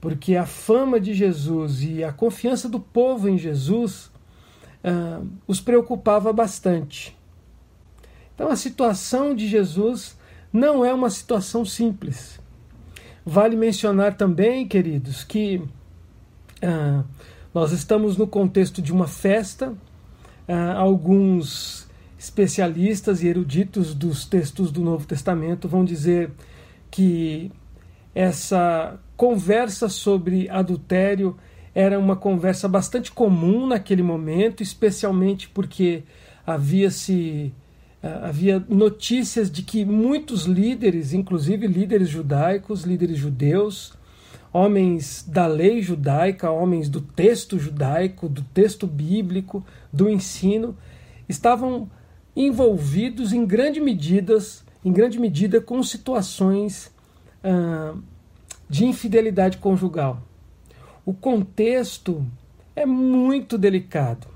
Porque 0.00 0.34
a 0.34 0.44
fama 0.44 0.98
de 0.98 1.14
Jesus 1.14 1.84
e 1.84 2.02
a 2.02 2.12
confiança 2.12 2.68
do 2.68 2.80
povo 2.80 3.28
em 3.28 3.38
Jesus 3.38 4.06
uh, 4.82 5.24
os 5.46 5.60
preocupava 5.60 6.32
bastante. 6.32 7.16
Então, 8.34 8.48
a 8.48 8.56
situação 8.56 9.36
de 9.36 9.46
Jesus 9.46 10.18
não 10.52 10.84
é 10.84 10.92
uma 10.92 11.10
situação 11.10 11.64
simples. 11.64 12.40
Vale 13.24 13.54
mencionar 13.54 14.16
também, 14.16 14.66
queridos, 14.66 15.22
que 15.22 15.62
uh, 16.62 17.04
nós 17.56 17.72
estamos 17.72 18.18
no 18.18 18.26
contexto 18.26 18.82
de 18.82 18.92
uma 18.92 19.06
festa. 19.08 19.70
Uh, 20.46 20.76
alguns 20.76 21.88
especialistas 22.18 23.22
e 23.22 23.28
eruditos 23.28 23.94
dos 23.94 24.26
textos 24.26 24.70
do 24.70 24.82
Novo 24.82 25.06
Testamento 25.06 25.66
vão 25.66 25.82
dizer 25.82 26.32
que 26.90 27.50
essa 28.14 29.00
conversa 29.16 29.88
sobre 29.88 30.50
adultério 30.50 31.34
era 31.74 31.98
uma 31.98 32.14
conversa 32.14 32.68
bastante 32.68 33.10
comum 33.10 33.66
naquele 33.66 34.02
momento, 34.02 34.62
especialmente 34.62 35.48
porque 35.48 36.02
havia 36.46 36.90
se 36.90 37.54
ah, 38.02 38.28
havia 38.28 38.62
notícias 38.68 39.50
de 39.50 39.62
que 39.62 39.82
muitos 39.82 40.44
líderes, 40.44 41.14
inclusive 41.14 41.66
líderes 41.66 42.10
judaicos, 42.10 42.82
líderes 42.82 43.16
judeus, 43.16 43.95
homens 44.56 45.24
da 45.26 45.46
lei 45.46 45.82
judaica, 45.82 46.50
homens 46.50 46.88
do 46.88 47.00
texto 47.00 47.58
judaico, 47.58 48.28
do 48.28 48.42
texto 48.42 48.86
bíblico, 48.86 49.64
do 49.92 50.08
ensino, 50.08 50.76
estavam 51.28 51.90
envolvidos 52.34 53.32
em 53.32 53.44
grande 53.44 53.80
medidas, 53.80 54.64
em 54.84 54.92
grande 54.92 55.18
medida 55.18 55.60
com 55.60 55.82
situações 55.82 56.92
ah, 57.42 57.94
de 58.68 58.84
infidelidade 58.84 59.58
conjugal 59.58 60.22
o 61.06 61.14
contexto 61.14 62.26
é 62.74 62.84
muito 62.84 63.56
delicado. 63.56 64.26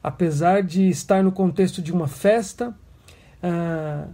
Apesar 0.00 0.62
de 0.62 0.88
estar 0.88 1.20
no 1.20 1.32
contexto 1.32 1.82
de 1.82 1.92
uma 1.92 2.06
festa, 2.06 2.72
ah, 3.42 4.06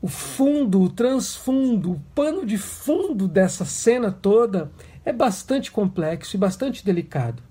o 0.00 0.06
fundo, 0.06 0.80
o 0.80 0.88
transfundo, 0.88 1.92
o 1.92 2.00
pano 2.14 2.46
de 2.46 2.56
fundo 2.56 3.26
dessa 3.26 3.64
cena 3.64 4.12
toda 4.12 4.70
é 5.04 5.12
bastante 5.12 5.72
complexo 5.72 6.36
e 6.36 6.38
bastante 6.38 6.84
delicado. 6.84 7.42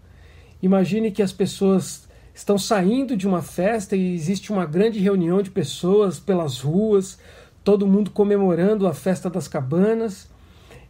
Imagine 0.61 1.11
que 1.11 1.21
as 1.21 1.33
pessoas 1.33 2.07
estão 2.33 2.57
saindo 2.57 3.17
de 3.17 3.27
uma 3.27 3.41
festa 3.41 3.95
e 3.95 4.13
existe 4.13 4.51
uma 4.51 4.65
grande 4.65 4.99
reunião 4.99 5.41
de 5.41 5.51
pessoas 5.51 6.19
pelas 6.19 6.59
ruas, 6.59 7.19
todo 7.63 7.87
mundo 7.87 8.11
comemorando 8.11 8.87
a 8.87 8.93
festa 8.93 9.29
das 9.29 9.47
cabanas, 9.47 10.29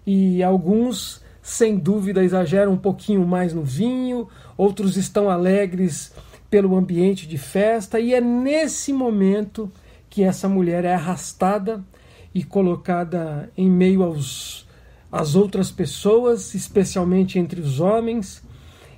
e 0.06 0.44
alguns 0.44 1.22
sem 1.42 1.78
dúvida 1.78 2.24
exageram 2.24 2.74
um 2.74 2.78
pouquinho 2.78 3.26
mais 3.26 3.54
no 3.54 3.64
vinho, 3.64 4.28
outros 4.58 4.98
estão 4.98 5.30
alegres 5.30 6.14
pelo 6.50 6.76
ambiente 6.76 7.26
de 7.26 7.38
festa, 7.38 8.00
e 8.00 8.14
é 8.14 8.22
nesse 8.22 8.94
momento 8.94 9.72
que 10.18 10.24
essa 10.24 10.50
mulher 10.50 10.84
é 10.84 10.96
arrastada 10.96 11.86
e 12.34 12.44
colocada 12.44 13.52
em 13.56 13.70
meio 13.70 14.02
aos 14.02 14.68
às 15.12 15.36
outras 15.36 15.70
pessoas, 15.70 16.56
especialmente 16.56 17.38
entre 17.38 17.62
os 17.62 17.80
homens, 17.80 18.44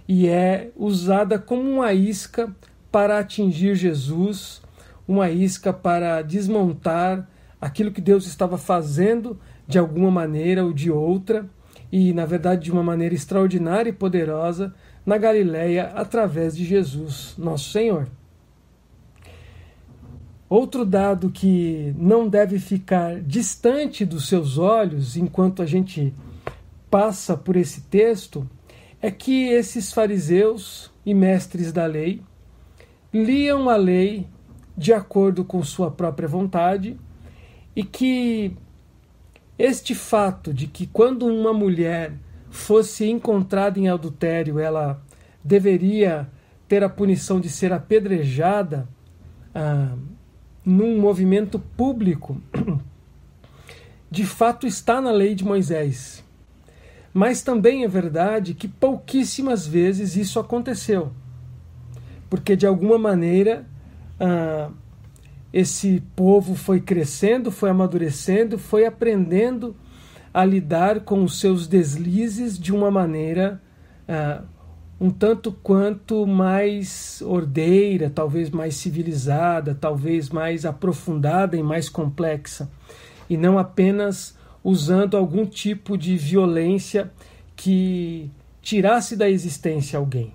e 0.07 0.29
é 0.29 0.71
usada 0.77 1.37
como 1.37 1.69
uma 1.69 1.91
isca 1.91 2.55
para 2.89 3.19
atingir 3.19 3.75
Jesus, 3.75 4.61
uma 5.05 5.29
isca 5.29 5.73
para 5.73 6.21
desmontar 6.21 7.29
aquilo 7.59 7.91
que 7.91 7.99
Deus 7.99 8.25
estava 8.25 8.57
fazendo 8.57 9.37
de 9.67 9.77
alguma 9.77 10.09
maneira 10.09 10.63
ou 10.63 10.71
de 10.71 10.89
outra 10.89 11.45
e, 11.91 12.13
na 12.13 12.25
verdade, 12.25 12.63
de 12.63 12.71
uma 12.71 12.81
maneira 12.81 13.13
extraordinária 13.13 13.89
e 13.89 13.93
poderosa 13.93 14.73
na 15.05 15.17
Galileia 15.17 15.91
através 15.95 16.55
de 16.55 16.63
Jesus, 16.63 17.35
nosso 17.37 17.71
Senhor. 17.71 18.07
Outro 20.49 20.83
dado 20.83 21.29
que 21.29 21.93
não 21.95 22.27
deve 22.27 22.57
ficar 22.57 23.21
distante 23.21 24.03
dos 24.03 24.27
seus 24.27 24.57
olhos 24.57 25.15
enquanto 25.15 25.61
a 25.61 25.65
gente 25.65 26.11
passa 26.89 27.37
por 27.37 27.55
esse 27.55 27.81
texto 27.81 28.49
é 28.99 29.11
que 29.11 29.49
esses 29.49 29.93
fariseus 29.93 30.91
e 31.05 31.13
mestres 31.13 31.71
da 31.71 31.85
lei 31.85 32.23
liam 33.13 33.69
a 33.69 33.75
lei 33.75 34.25
de 34.75 34.91
acordo 34.91 35.45
com 35.45 35.61
sua 35.61 35.91
própria 35.91 36.27
vontade 36.27 36.97
e 37.75 37.83
que 37.83 38.57
este 39.57 39.93
fato 39.93 40.53
de 40.53 40.65
que 40.65 40.87
quando 40.87 41.27
uma 41.27 41.53
mulher 41.53 42.13
fosse 42.49 43.07
encontrada 43.07 43.77
em 43.77 43.87
adultério, 43.87 44.57
ela 44.57 44.99
deveria 45.43 46.27
ter 46.67 46.83
a 46.83 46.89
punição 46.89 47.39
de 47.39 47.49
ser 47.49 47.71
apedrejada 47.71 48.87
ah, 49.53 49.95
num 50.65 50.99
movimento 50.99 51.59
público, 51.59 52.41
de 54.09 54.25
fato 54.25 54.67
está 54.67 55.01
na 55.01 55.11
lei 55.11 55.35
de 55.35 55.43
Moisés. 55.43 56.23
Mas 57.13 57.41
também 57.41 57.83
é 57.83 57.87
verdade 57.87 58.53
que 58.53 58.67
pouquíssimas 58.67 59.65
vezes 59.65 60.15
isso 60.15 60.39
aconteceu, 60.39 61.11
porque 62.29 62.55
de 62.55 62.67
alguma 62.67 62.97
maneira 62.97 63.65
ah, 64.19 64.69
esse 65.51 66.03
povo 66.15 66.55
foi 66.55 66.79
crescendo, 66.79 67.51
foi 67.51 67.69
amadurecendo, 67.69 68.57
foi 68.59 68.85
aprendendo 68.85 69.75
a 70.33 70.45
lidar 70.45 71.01
com 71.01 71.23
os 71.23 71.39
seus 71.39 71.67
deslizes 71.67 72.59
de 72.59 72.73
uma 72.73 72.91
maneira 72.91 73.59
uh, 74.07 74.45
um 74.99 75.09
tanto 75.09 75.51
quanto 75.51 76.27
mais 76.27 77.21
ordeira, 77.25 78.09
talvez 78.09 78.49
mais 78.49 78.75
civilizada, 78.75 79.73
talvez 79.73 80.29
mais 80.29 80.65
aprofundada 80.65 81.55
e 81.55 81.63
mais 81.63 81.87
complexa, 81.87 82.69
e 83.29 83.37
não 83.37 83.57
apenas 83.57 84.37
usando 84.63 85.15
algum 85.15 85.45
tipo 85.45 85.97
de 85.97 86.17
violência 86.17 87.11
que 87.55 88.29
tirasse 88.61 89.15
da 89.15 89.29
existência 89.29 89.97
alguém. 89.97 90.33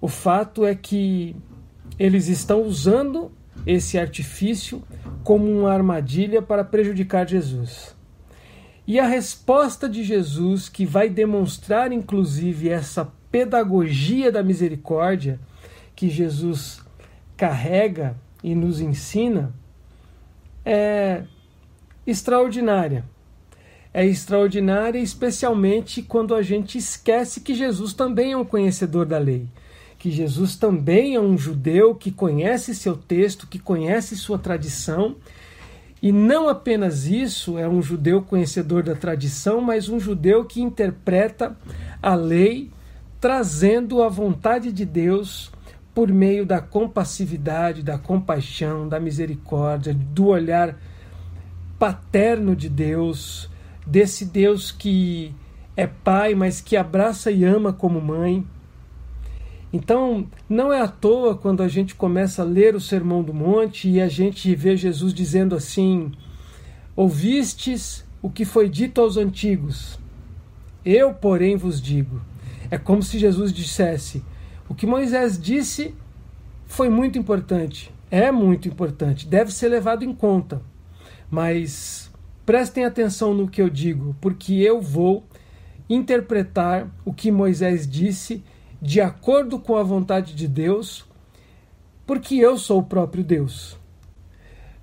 O 0.00 0.08
fato 0.08 0.66
é 0.66 0.74
que 0.74 1.34
eles 1.98 2.28
estão 2.28 2.62
usando 2.62 3.32
esse 3.66 3.98
artifício 3.98 4.82
como 5.22 5.46
uma 5.46 5.72
armadilha 5.72 6.42
para 6.42 6.64
prejudicar 6.64 7.26
Jesus. 7.26 7.94
E 8.86 8.98
a 8.98 9.06
resposta 9.06 9.88
de 9.88 10.02
Jesus, 10.02 10.68
que 10.68 10.84
vai 10.84 11.08
demonstrar 11.08 11.92
inclusive 11.92 12.68
essa 12.68 13.10
pedagogia 13.32 14.30
da 14.30 14.42
misericórdia 14.42 15.40
que 15.96 16.08
Jesus 16.08 16.80
carrega 17.36 18.14
e 18.44 18.54
nos 18.54 18.80
ensina, 18.80 19.52
é 20.64 21.24
extraordinária. 22.06 23.04
É 23.92 24.06
extraordinária 24.06 24.98
especialmente 24.98 26.02
quando 26.02 26.34
a 26.34 26.42
gente 26.42 26.78
esquece 26.78 27.40
que 27.40 27.54
Jesus 27.54 27.92
também 27.92 28.32
é 28.32 28.36
um 28.36 28.44
conhecedor 28.44 29.04
da 29.04 29.18
lei 29.18 29.48
que 30.02 30.10
Jesus 30.10 30.56
também 30.56 31.14
é 31.14 31.20
um 31.20 31.38
judeu 31.38 31.94
que 31.94 32.10
conhece 32.10 32.74
seu 32.74 32.96
texto, 32.96 33.46
que 33.46 33.60
conhece 33.60 34.16
sua 34.16 34.36
tradição. 34.36 35.14
E 36.02 36.10
não 36.10 36.48
apenas 36.48 37.06
isso, 37.06 37.56
é 37.56 37.68
um 37.68 37.80
judeu 37.80 38.20
conhecedor 38.20 38.82
da 38.82 38.96
tradição, 38.96 39.60
mas 39.60 39.88
um 39.88 40.00
judeu 40.00 40.44
que 40.44 40.60
interpreta 40.60 41.56
a 42.02 42.16
lei 42.16 42.68
trazendo 43.22 44.02
a 44.02 44.08
vontade 44.08 44.72
de 44.72 44.84
Deus 44.84 45.52
por 45.94 46.08
meio 46.08 46.44
da 46.44 46.60
compassividade, 46.60 47.80
da 47.80 47.96
compaixão, 47.96 48.88
da 48.88 48.98
misericórdia, 48.98 49.94
do 49.94 50.26
olhar 50.26 50.76
paterno 51.78 52.56
de 52.56 52.68
Deus, 52.68 53.48
desse 53.86 54.24
Deus 54.24 54.72
que 54.72 55.32
é 55.76 55.86
pai, 55.86 56.34
mas 56.34 56.60
que 56.60 56.76
abraça 56.76 57.30
e 57.30 57.44
ama 57.44 57.72
como 57.72 58.00
mãe. 58.00 58.44
Então, 59.72 60.26
não 60.48 60.72
é 60.72 60.80
à 60.80 60.88
toa 60.88 61.36
quando 61.36 61.62
a 61.62 61.68
gente 61.68 61.94
começa 61.94 62.42
a 62.42 62.44
ler 62.44 62.74
o 62.74 62.80
Sermão 62.80 63.22
do 63.22 63.32
Monte 63.32 63.88
e 63.88 64.00
a 64.00 64.08
gente 64.08 64.52
vê 64.56 64.76
Jesus 64.76 65.14
dizendo 65.14 65.54
assim: 65.54 66.10
Ouvistes 66.96 68.04
o 68.20 68.28
que 68.28 68.44
foi 68.44 68.68
dito 68.68 69.00
aos 69.00 69.16
antigos, 69.16 69.96
eu, 70.84 71.14
porém, 71.14 71.54
vos 71.54 71.80
digo. 71.80 72.31
É 72.72 72.78
como 72.78 73.02
se 73.02 73.18
Jesus 73.18 73.52
dissesse: 73.52 74.24
O 74.66 74.74
que 74.74 74.86
Moisés 74.86 75.38
disse 75.38 75.94
foi 76.64 76.88
muito 76.88 77.18
importante, 77.18 77.92
é 78.10 78.32
muito 78.32 78.66
importante, 78.66 79.28
deve 79.28 79.52
ser 79.52 79.68
levado 79.68 80.02
em 80.06 80.14
conta. 80.14 80.62
Mas 81.30 82.10
prestem 82.46 82.86
atenção 82.86 83.34
no 83.34 83.46
que 83.46 83.60
eu 83.60 83.68
digo, 83.68 84.16
porque 84.22 84.54
eu 84.54 84.80
vou 84.80 85.22
interpretar 85.86 86.90
o 87.04 87.12
que 87.12 87.30
Moisés 87.30 87.86
disse 87.86 88.42
de 88.80 89.02
acordo 89.02 89.58
com 89.58 89.76
a 89.76 89.82
vontade 89.82 90.34
de 90.34 90.48
Deus, 90.48 91.04
porque 92.06 92.36
eu 92.36 92.56
sou 92.56 92.78
o 92.78 92.84
próprio 92.84 93.22
Deus. 93.22 93.74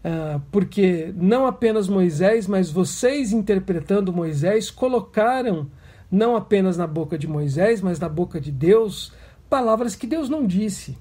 Uh, 0.05 0.39
porque 0.51 1.11
não 1.17 1.47
apenas 1.47 1.87
Moisés, 1.87 2.45
mas 2.45 2.69
vocês 2.69 3.33
interpretando 3.33 4.13
Moisés, 4.13 4.69
colocaram 4.69 5.67
não 6.11 6.35
apenas 6.35 6.77
na 6.77 6.87
boca 6.87 7.17
de 7.17 7.27
Moisés, 7.27 7.81
mas 7.81 7.99
na 7.99 8.09
boca 8.09 8.39
de 8.39 8.51
Deus, 8.51 9.13
palavras 9.49 9.95
que 9.95 10.07
Deus 10.07 10.29
não 10.29 10.45
disse. 10.45 10.97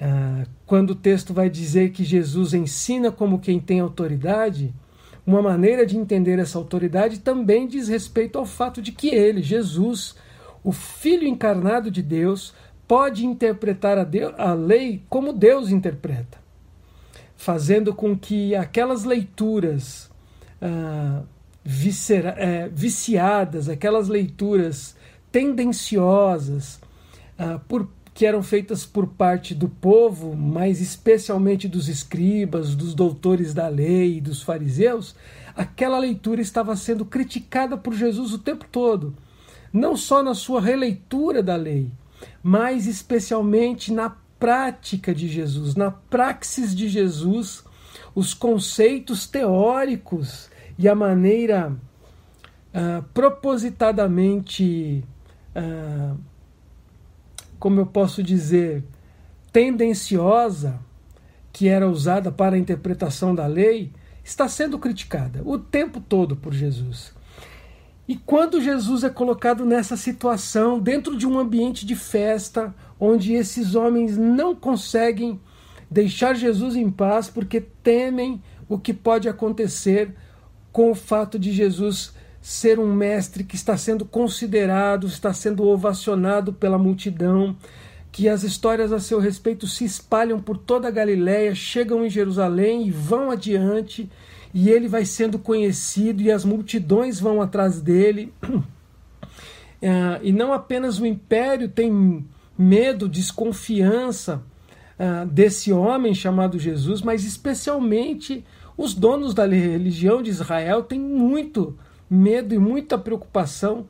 Uh, 0.00 0.48
quando 0.66 0.90
o 0.90 0.94
texto 0.94 1.32
vai 1.32 1.48
dizer 1.48 1.90
que 1.90 2.04
Jesus 2.04 2.52
ensina 2.52 3.12
como 3.12 3.38
quem 3.38 3.60
tem 3.60 3.80
autoridade, 3.80 4.74
uma 5.26 5.40
maneira 5.40 5.86
de 5.86 5.96
entender 5.96 6.38
essa 6.38 6.58
autoridade 6.58 7.20
também 7.20 7.66
diz 7.66 7.88
respeito 7.88 8.38
ao 8.38 8.44
fato 8.44 8.82
de 8.82 8.92
que 8.92 9.08
ele, 9.08 9.42
Jesus, 9.42 10.16
o 10.62 10.72
Filho 10.72 11.26
encarnado 11.26 11.90
de 11.90 12.02
Deus 12.02 12.52
pode 12.86 13.24
interpretar 13.24 13.96
a, 13.96 14.04
Deus, 14.04 14.34
a 14.36 14.52
lei 14.52 15.02
como 15.08 15.32
Deus 15.32 15.70
interpreta, 15.70 16.38
fazendo 17.36 17.94
com 17.94 18.16
que 18.16 18.54
aquelas 18.54 19.04
leituras 19.04 20.10
ah, 20.60 21.22
viscera, 21.64 22.34
é, 22.38 22.68
viciadas, 22.68 23.68
aquelas 23.68 24.08
leituras 24.08 24.94
tendenciosas, 25.32 26.80
ah, 27.38 27.58
por, 27.66 27.88
que 28.12 28.26
eram 28.26 28.42
feitas 28.42 28.84
por 28.84 29.08
parte 29.08 29.54
do 29.54 29.68
povo, 29.68 30.36
mas 30.36 30.80
especialmente 30.80 31.66
dos 31.66 31.88
escribas, 31.88 32.74
dos 32.74 32.94
doutores 32.94 33.54
da 33.54 33.66
lei, 33.66 34.20
dos 34.20 34.42
fariseus, 34.42 35.16
aquela 35.56 35.98
leitura 35.98 36.40
estava 36.40 36.76
sendo 36.76 37.04
criticada 37.04 37.76
por 37.76 37.94
Jesus 37.94 38.32
o 38.32 38.38
tempo 38.38 38.66
todo 38.70 39.16
não 39.74 39.96
só 39.96 40.22
na 40.22 40.34
sua 40.34 40.60
releitura 40.60 41.42
da 41.42 41.56
lei, 41.56 41.90
mas 42.40 42.86
especialmente 42.86 43.92
na 43.92 44.16
prática 44.38 45.12
de 45.12 45.26
Jesus, 45.26 45.74
na 45.74 45.90
praxis 45.90 46.72
de 46.72 46.88
Jesus, 46.88 47.64
os 48.14 48.32
conceitos 48.32 49.26
teóricos 49.26 50.48
e 50.78 50.88
a 50.88 50.94
maneira 50.94 51.72
uh, 52.74 53.02
propositadamente 53.14 55.04
ah, 55.54 56.16
como 57.58 57.80
eu 57.80 57.86
posso 57.86 58.22
dizer, 58.22 58.84
tendenciosa 59.52 60.80
que 61.52 61.68
era 61.68 61.88
usada 61.88 62.32
para 62.32 62.56
a 62.56 62.58
interpretação 62.58 63.34
da 63.34 63.46
lei, 63.46 63.92
está 64.24 64.48
sendo 64.48 64.78
criticada 64.78 65.40
o 65.44 65.56
tempo 65.56 66.00
todo 66.00 66.34
por 66.36 66.52
Jesus. 66.52 67.14
E 68.06 68.16
quando 68.16 68.60
Jesus 68.60 69.04
é 69.04 69.08
colocado 69.08 69.64
nessa 69.64 69.96
situação, 69.96 70.78
dentro 70.78 71.16
de 71.16 71.26
um 71.26 71.38
ambiente 71.38 71.86
de 71.86 71.94
festa, 71.94 72.74
onde 73.00 73.32
esses 73.32 73.74
homens 73.74 74.18
não 74.18 74.54
conseguem 74.54 75.40
deixar 75.90 76.34
Jesus 76.34 76.76
em 76.76 76.90
paz 76.90 77.30
porque 77.30 77.60
temem 77.60 78.42
o 78.68 78.78
que 78.78 78.92
pode 78.92 79.28
acontecer 79.28 80.14
com 80.74 80.90
o 80.90 80.94
fato 80.96 81.38
de 81.38 81.52
Jesus 81.52 82.12
ser 82.42 82.80
um 82.80 82.92
mestre 82.92 83.44
que 83.44 83.54
está 83.54 83.76
sendo 83.76 84.04
considerado, 84.04 85.06
está 85.06 85.32
sendo 85.32 85.64
ovacionado 85.68 86.52
pela 86.52 86.76
multidão, 86.76 87.56
que 88.10 88.28
as 88.28 88.42
histórias 88.42 88.92
a 88.92 88.98
seu 88.98 89.20
respeito 89.20 89.68
se 89.68 89.84
espalham 89.84 90.40
por 90.40 90.58
toda 90.58 90.88
a 90.88 90.90
Galiléia, 90.90 91.54
chegam 91.54 92.04
em 92.04 92.10
Jerusalém 92.10 92.88
e 92.88 92.90
vão 92.90 93.30
adiante 93.30 94.10
e 94.52 94.68
ele 94.68 94.88
vai 94.88 95.04
sendo 95.04 95.38
conhecido 95.38 96.20
e 96.20 96.32
as 96.32 96.44
multidões 96.44 97.20
vão 97.20 97.40
atrás 97.40 97.80
dele. 97.80 98.32
Uh, 98.42 98.64
e 100.24 100.32
não 100.32 100.52
apenas 100.52 100.98
o 100.98 101.06
império 101.06 101.68
tem 101.68 102.26
medo, 102.58 103.08
desconfiança 103.08 104.42
uh, 104.98 105.24
desse 105.24 105.72
homem 105.72 106.12
chamado 106.12 106.58
Jesus, 106.58 107.00
mas 107.00 107.24
especialmente 107.24 108.44
os 108.76 108.94
donos 108.94 109.34
da 109.34 109.46
religião 109.46 110.22
de 110.22 110.30
Israel 110.30 110.82
têm 110.82 110.98
muito 110.98 111.76
medo 112.08 112.54
e 112.54 112.58
muita 112.58 112.98
preocupação 112.98 113.86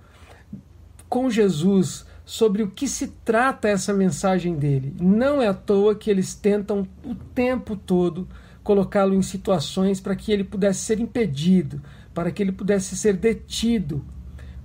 com 1.09 1.31
Jesus 1.31 2.07
sobre 2.25 2.63
o 2.63 2.71
que 2.71 2.89
se 2.89 3.09
trata 3.25 3.69
essa 3.69 3.93
mensagem 3.93 4.57
dele. 4.57 4.95
Não 5.01 5.41
é 5.41 5.49
à 5.49 5.55
toa 5.55 5.95
que 5.95 6.11
eles 6.11 6.35
tentam 6.35 6.87
o 7.05 7.15
tempo 7.15 7.77
todo 7.77 8.27
colocá-lo 8.63 9.15
em 9.15 9.23
situações 9.23 10.01
para 10.01 10.17
que 10.17 10.33
ele 10.33 10.43
pudesse 10.43 10.81
ser 10.81 10.99
impedido, 10.99 11.83
para 12.15 12.31
que 12.31 12.43
ele 12.43 12.53
pudesse 12.53 12.97
ser 12.97 13.15
detido, 13.15 14.03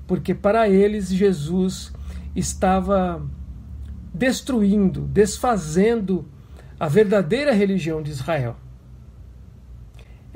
porque 0.07 0.33
para 0.33 0.69
eles 0.69 1.09
Jesus 1.09 1.91
estava 2.33 3.21
destruindo, 4.13 5.01
desfazendo 5.01 6.25
a 6.79 6.87
verdadeira 6.87 7.51
religião 7.51 8.01
de 8.01 8.11
Israel. 8.11 8.55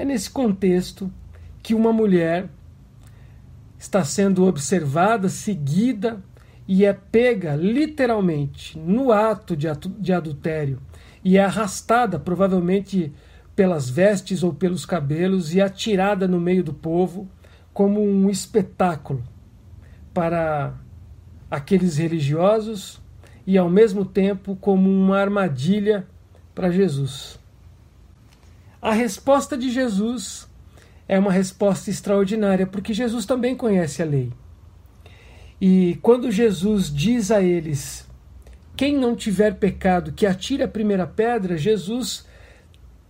É 0.04 0.06
nesse 0.06 0.30
contexto 0.30 1.10
que 1.62 1.74
uma 1.74 1.94
mulher 1.94 2.50
está 3.80 4.04
sendo 4.04 4.46
observada, 4.46 5.30
seguida 5.30 6.22
e 6.68 6.84
é 6.84 6.92
pega 6.92 7.56
literalmente 7.56 8.78
no 8.78 9.14
ato 9.14 9.56
de 9.56 10.12
adultério 10.12 10.82
e 11.24 11.38
é 11.38 11.46
arrastada, 11.46 12.20
provavelmente 12.20 13.14
pelas 13.56 13.90
vestes 13.90 14.44
ou 14.44 14.54
pelos 14.54 14.86
cabelos 14.86 15.56
e 15.56 15.62
atirada 15.62 16.28
no 16.28 16.38
meio 16.38 16.66
do 16.66 16.74
povo 16.74 17.26
como 17.74 18.04
um 18.04 18.30
espetáculo 18.30 19.24
para 20.14 20.74
aqueles 21.50 21.96
religiosos 21.96 23.02
e 23.48 23.58
ao 23.58 23.70
mesmo 23.70 24.04
tempo 24.04 24.58
como 24.58 24.90
uma 24.90 25.18
armadilha 25.18 26.06
para 26.54 26.70
Jesus. 26.70 27.42
A 28.84 28.92
resposta 28.92 29.58
de 29.58 29.72
Jesus 29.72 30.46
é 31.08 31.18
uma 31.18 31.32
resposta 31.32 31.90
extraordinária, 31.90 32.68
porque 32.68 32.94
Jesus 32.94 33.26
também 33.26 33.56
conhece 33.56 34.02
a 34.02 34.06
lei. 34.06 34.30
E 35.62 35.98
quando 36.02 36.30
Jesus 36.30 36.94
diz 36.94 37.32
a 37.32 37.42
eles: 37.42 38.06
Quem 38.76 38.98
não 38.98 39.16
tiver 39.16 39.56
pecado, 39.56 40.12
que 40.12 40.26
atire 40.26 40.64
a 40.64 40.68
primeira 40.68 41.08
pedra, 41.08 41.56
Jesus 41.58 42.28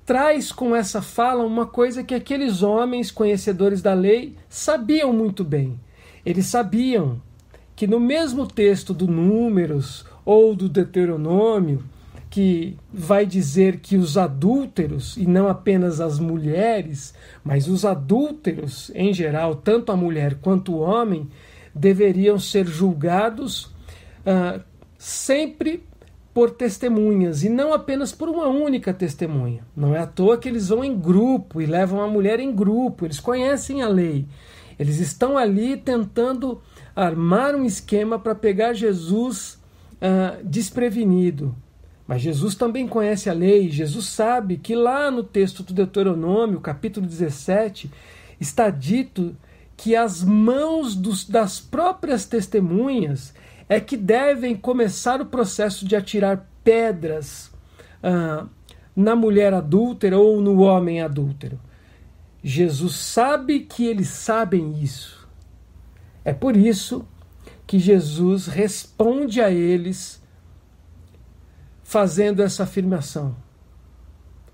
traz 0.05 0.51
com 0.51 0.75
essa 0.75 1.01
fala 1.01 1.43
uma 1.43 1.65
coisa 1.65 2.03
que 2.03 2.13
aqueles 2.13 2.61
homens 2.61 3.09
conhecedores 3.09 3.81
da 3.81 3.95
lei 3.95 4.35
sabiam 4.47 5.11
muito 5.11 5.43
bem. 5.43 5.79
Eles 6.23 6.45
sabiam 6.45 7.19
que 7.75 7.87
no 7.87 7.99
mesmo 7.99 8.45
texto 8.45 8.93
do 8.93 9.07
Números 9.07 10.05
ou 10.23 10.55
do 10.55 10.69
Deuteronômio, 10.69 11.83
que 12.33 12.75
vai 12.91 13.27
dizer 13.27 13.77
que 13.77 13.95
os 13.95 14.17
adúlteros, 14.17 15.15
e 15.17 15.27
não 15.27 15.47
apenas 15.47 16.01
as 16.01 16.17
mulheres, 16.17 17.13
mas 17.43 17.67
os 17.67 17.85
adúlteros 17.85 18.91
em 18.95 19.13
geral, 19.13 19.53
tanto 19.53 19.91
a 19.91 19.95
mulher 19.95 20.39
quanto 20.41 20.73
o 20.73 20.79
homem, 20.79 21.29
deveriam 21.75 22.39
ser 22.39 22.65
julgados 22.65 23.65
uh, 24.25 24.59
sempre 24.97 25.83
por 26.33 26.49
testemunhas 26.49 27.43
e 27.43 27.49
não 27.49 27.71
apenas 27.71 28.11
por 28.11 28.27
uma 28.27 28.47
única 28.47 28.91
testemunha. 28.91 29.61
Não 29.77 29.95
é 29.95 29.99
à 29.99 30.07
toa 30.07 30.35
que 30.35 30.49
eles 30.49 30.69
vão 30.69 30.83
em 30.83 30.97
grupo 30.97 31.61
e 31.61 31.67
levam 31.67 32.01
a 32.01 32.07
mulher 32.07 32.39
em 32.39 32.51
grupo, 32.51 33.05
eles 33.05 33.19
conhecem 33.19 33.83
a 33.83 33.87
lei. 33.87 34.25
Eles 34.79 34.99
estão 34.99 35.37
ali 35.37 35.77
tentando 35.77 36.59
armar 36.95 37.53
um 37.53 37.63
esquema 37.63 38.17
para 38.17 38.33
pegar 38.33 38.73
Jesus 38.73 39.61
uh, 40.01 40.43
desprevenido. 40.43 41.55
Mas 42.07 42.21
Jesus 42.21 42.55
também 42.55 42.87
conhece 42.87 43.29
a 43.29 43.33
lei, 43.33 43.69
Jesus 43.69 44.07
sabe 44.07 44.57
que 44.57 44.75
lá 44.75 45.09
no 45.09 45.23
texto 45.23 45.63
do 45.63 45.73
Deuteronômio, 45.73 46.59
capítulo 46.59 47.05
17, 47.05 47.89
está 48.39 48.69
dito 48.69 49.35
que 49.77 49.95
as 49.95 50.23
mãos 50.23 50.95
dos, 50.95 51.27
das 51.27 51.59
próprias 51.59 52.25
testemunhas 52.25 53.33
é 53.69 53.79
que 53.79 53.97
devem 53.97 54.55
começar 54.55 55.21
o 55.21 55.25
processo 55.25 55.85
de 55.85 55.95
atirar 55.95 56.47
pedras 56.63 57.51
ah, 58.01 58.45
na 58.95 59.15
mulher 59.15 59.53
adúltera 59.53 60.17
ou 60.17 60.41
no 60.41 60.61
homem 60.61 61.01
adúltero. 61.01 61.59
Jesus 62.43 62.95
sabe 62.95 63.61
que 63.61 63.85
eles 63.85 64.09
sabem 64.09 64.77
isso. 64.81 65.27
É 66.25 66.33
por 66.33 66.55
isso 66.55 67.05
que 67.65 67.79
Jesus 67.79 68.47
responde 68.47 69.41
a 69.41 69.49
eles 69.49 70.21
fazendo 71.93 72.41
essa 72.41 72.63
afirmação: 72.63 73.35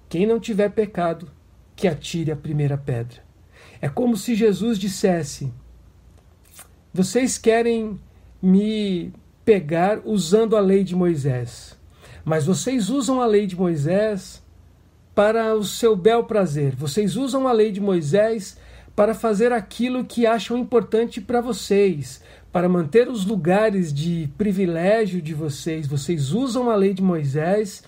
Quem 0.10 0.28
não 0.28 0.41
tiver 0.41 0.69
pecado, 0.71 1.32
que 1.73 1.88
atire 1.88 2.34
a 2.34 2.36
primeira 2.36 2.78
pedra. 2.78 3.23
É 3.80 3.88
como 3.88 4.17
se 4.17 4.36
Jesus 4.36 4.78
dissesse: 4.78 5.49
Vocês 6.93 7.38
querem 7.38 7.97
me 8.41 9.13
pegar 9.45 10.02
usando 10.04 10.58
a 10.58 10.60
lei 10.60 10.84
de 10.84 10.93
Moisés. 10.93 11.80
Mas 12.25 12.45
vocês 12.45 12.89
usam 12.89 13.21
a 13.21 13.25
lei 13.25 13.47
de 13.47 13.56
Moisés 13.56 14.43
para 15.15 15.56
o 15.56 15.63
seu 15.63 15.95
bel 15.95 16.25
prazer. 16.25 16.75
Vocês 16.75 17.15
usam 17.15 17.47
a 17.47 17.54
lei 17.54 17.71
de 17.71 17.80
Moisés 17.80 18.58
para 18.99 19.15
fazer 19.15 19.53
aquilo 19.53 20.03
que 20.03 20.27
acham 20.27 20.58
importante 20.58 21.21
para 21.21 21.39
vocês, 21.39 22.21
para 22.52 22.67
manter 22.67 23.08
os 23.08 23.25
lugares 23.25 23.93
de 23.93 24.29
privilégio 24.37 25.21
de 25.21 25.33
vocês. 25.33 25.87
Vocês 25.87 26.33
usam 26.33 26.69
a 26.69 26.75
lei 26.75 26.93
de 26.93 27.02
Moisés 27.02 27.81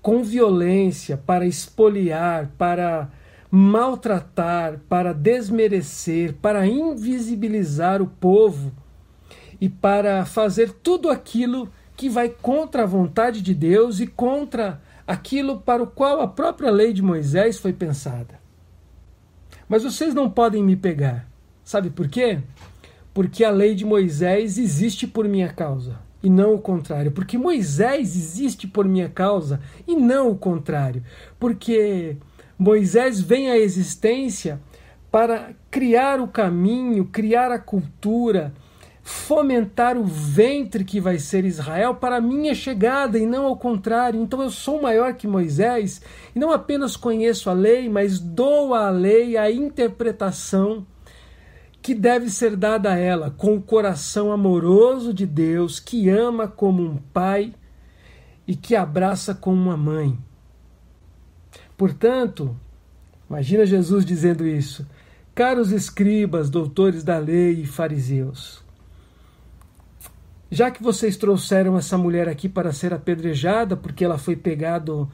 com 0.00 0.22
violência 0.22 1.16
para 1.16 1.44
espoliar, 1.44 2.52
para 2.56 3.10
maltratar, 3.50 4.78
para 4.88 5.12
desmerecer, 5.12 6.34
para 6.34 6.64
invisibilizar 6.64 8.00
o 8.00 8.06
povo 8.06 8.70
e 9.60 9.68
para 9.68 10.24
fazer 10.24 10.70
tudo 10.70 11.10
aquilo 11.10 11.68
que 11.96 12.08
vai 12.08 12.28
contra 12.28 12.84
a 12.84 12.86
vontade 12.86 13.42
de 13.42 13.54
Deus 13.54 13.98
e 13.98 14.06
contra 14.06 14.80
aquilo 15.04 15.58
para 15.60 15.82
o 15.82 15.88
qual 15.88 16.20
a 16.20 16.28
própria 16.28 16.70
lei 16.70 16.92
de 16.92 17.02
Moisés 17.02 17.58
foi 17.58 17.72
pensada. 17.72 18.43
Mas 19.68 19.82
vocês 19.82 20.14
não 20.14 20.30
podem 20.30 20.62
me 20.62 20.76
pegar. 20.76 21.28
Sabe 21.64 21.90
por 21.90 22.08
quê? 22.08 22.40
Porque 23.12 23.44
a 23.44 23.50
lei 23.50 23.74
de 23.74 23.84
Moisés 23.84 24.58
existe 24.58 25.06
por 25.06 25.26
minha 25.26 25.48
causa 25.48 25.98
e 26.22 26.28
não 26.28 26.54
o 26.54 26.58
contrário. 26.58 27.12
Porque 27.12 27.38
Moisés 27.38 28.16
existe 28.16 28.66
por 28.66 28.86
minha 28.86 29.08
causa 29.08 29.60
e 29.86 29.94
não 29.94 30.30
o 30.30 30.36
contrário. 30.36 31.02
Porque 31.38 32.16
Moisés 32.58 33.20
vem 33.20 33.50
à 33.50 33.58
existência 33.58 34.60
para 35.10 35.52
criar 35.70 36.20
o 36.20 36.26
caminho, 36.26 37.04
criar 37.04 37.52
a 37.52 37.58
cultura, 37.58 38.52
fomentar 39.04 39.98
o 39.98 40.04
ventre 40.04 40.82
que 40.82 40.98
vai 40.98 41.18
ser 41.18 41.44
Israel 41.44 41.94
para 41.94 42.16
a 42.16 42.20
minha 42.22 42.54
chegada 42.54 43.18
e 43.18 43.26
não 43.26 43.44
ao 43.44 43.54
contrário. 43.54 44.18
Então 44.18 44.40
eu 44.40 44.48
sou 44.48 44.80
maior 44.80 45.12
que 45.12 45.28
Moisés 45.28 46.00
e 46.34 46.38
não 46.38 46.50
apenas 46.50 46.96
conheço 46.96 47.50
a 47.50 47.52
lei, 47.52 47.86
mas 47.86 48.18
dou 48.18 48.72
à 48.72 48.88
lei 48.88 49.36
a 49.36 49.50
interpretação 49.50 50.86
que 51.82 51.94
deve 51.94 52.30
ser 52.30 52.56
dada 52.56 52.94
a 52.94 52.98
ela 52.98 53.30
com 53.30 53.54
o 53.54 53.60
coração 53.60 54.32
amoroso 54.32 55.12
de 55.12 55.26
Deus, 55.26 55.78
que 55.78 56.08
ama 56.08 56.48
como 56.48 56.82
um 56.82 56.96
pai 56.96 57.52
e 58.48 58.56
que 58.56 58.74
abraça 58.74 59.34
como 59.34 59.60
uma 59.60 59.76
mãe. 59.76 60.18
Portanto, 61.76 62.58
imagina 63.28 63.66
Jesus 63.66 64.02
dizendo 64.02 64.46
isso: 64.46 64.86
Caros 65.34 65.72
escribas, 65.72 66.48
doutores 66.48 67.04
da 67.04 67.18
lei 67.18 67.60
e 67.60 67.66
fariseus, 67.66 68.63
já 70.54 70.70
que 70.70 70.82
vocês 70.82 71.16
trouxeram 71.16 71.76
essa 71.76 71.98
mulher 71.98 72.28
aqui 72.28 72.48
para 72.48 72.72
ser 72.72 72.94
apedrejada, 72.94 73.76
porque 73.76 74.04
ela 74.04 74.16
foi 74.16 74.36
pegado, 74.36 75.10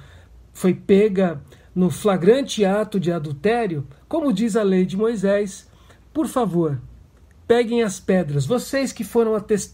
foi 0.52 0.74
pega 0.74 1.40
no 1.74 1.88
flagrante 1.88 2.62
ato 2.62 3.00
de 3.00 3.10
adultério, 3.10 3.86
como 4.06 4.34
diz 4.34 4.54
a 4.54 4.62
lei 4.62 4.84
de 4.84 4.98
Moisés, 4.98 5.66
por 6.12 6.26
favor, 6.26 6.78
peguem 7.48 7.82
as 7.82 7.98
pedras. 7.98 8.44
Vocês 8.44 8.92
que 8.92 9.02
foram, 9.02 9.32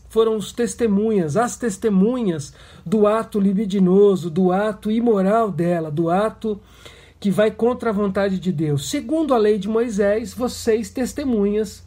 foram 0.08 0.36
os 0.36 0.52
testemunhas, 0.52 1.36
as 1.36 1.56
testemunhas 1.56 2.54
do 2.84 3.06
ato 3.06 3.40
libidinoso, 3.40 4.30
do 4.30 4.52
ato 4.52 4.88
imoral 4.88 5.50
dela, 5.50 5.90
do 5.90 6.08
ato 6.08 6.60
que 7.18 7.28
vai 7.28 7.50
contra 7.50 7.90
a 7.90 7.92
vontade 7.92 8.38
de 8.38 8.52
Deus. 8.52 8.88
Segundo 8.88 9.34
a 9.34 9.36
lei 9.36 9.58
de 9.58 9.68
Moisés, 9.68 10.32
vocês, 10.32 10.90
testemunhas, 10.90 11.84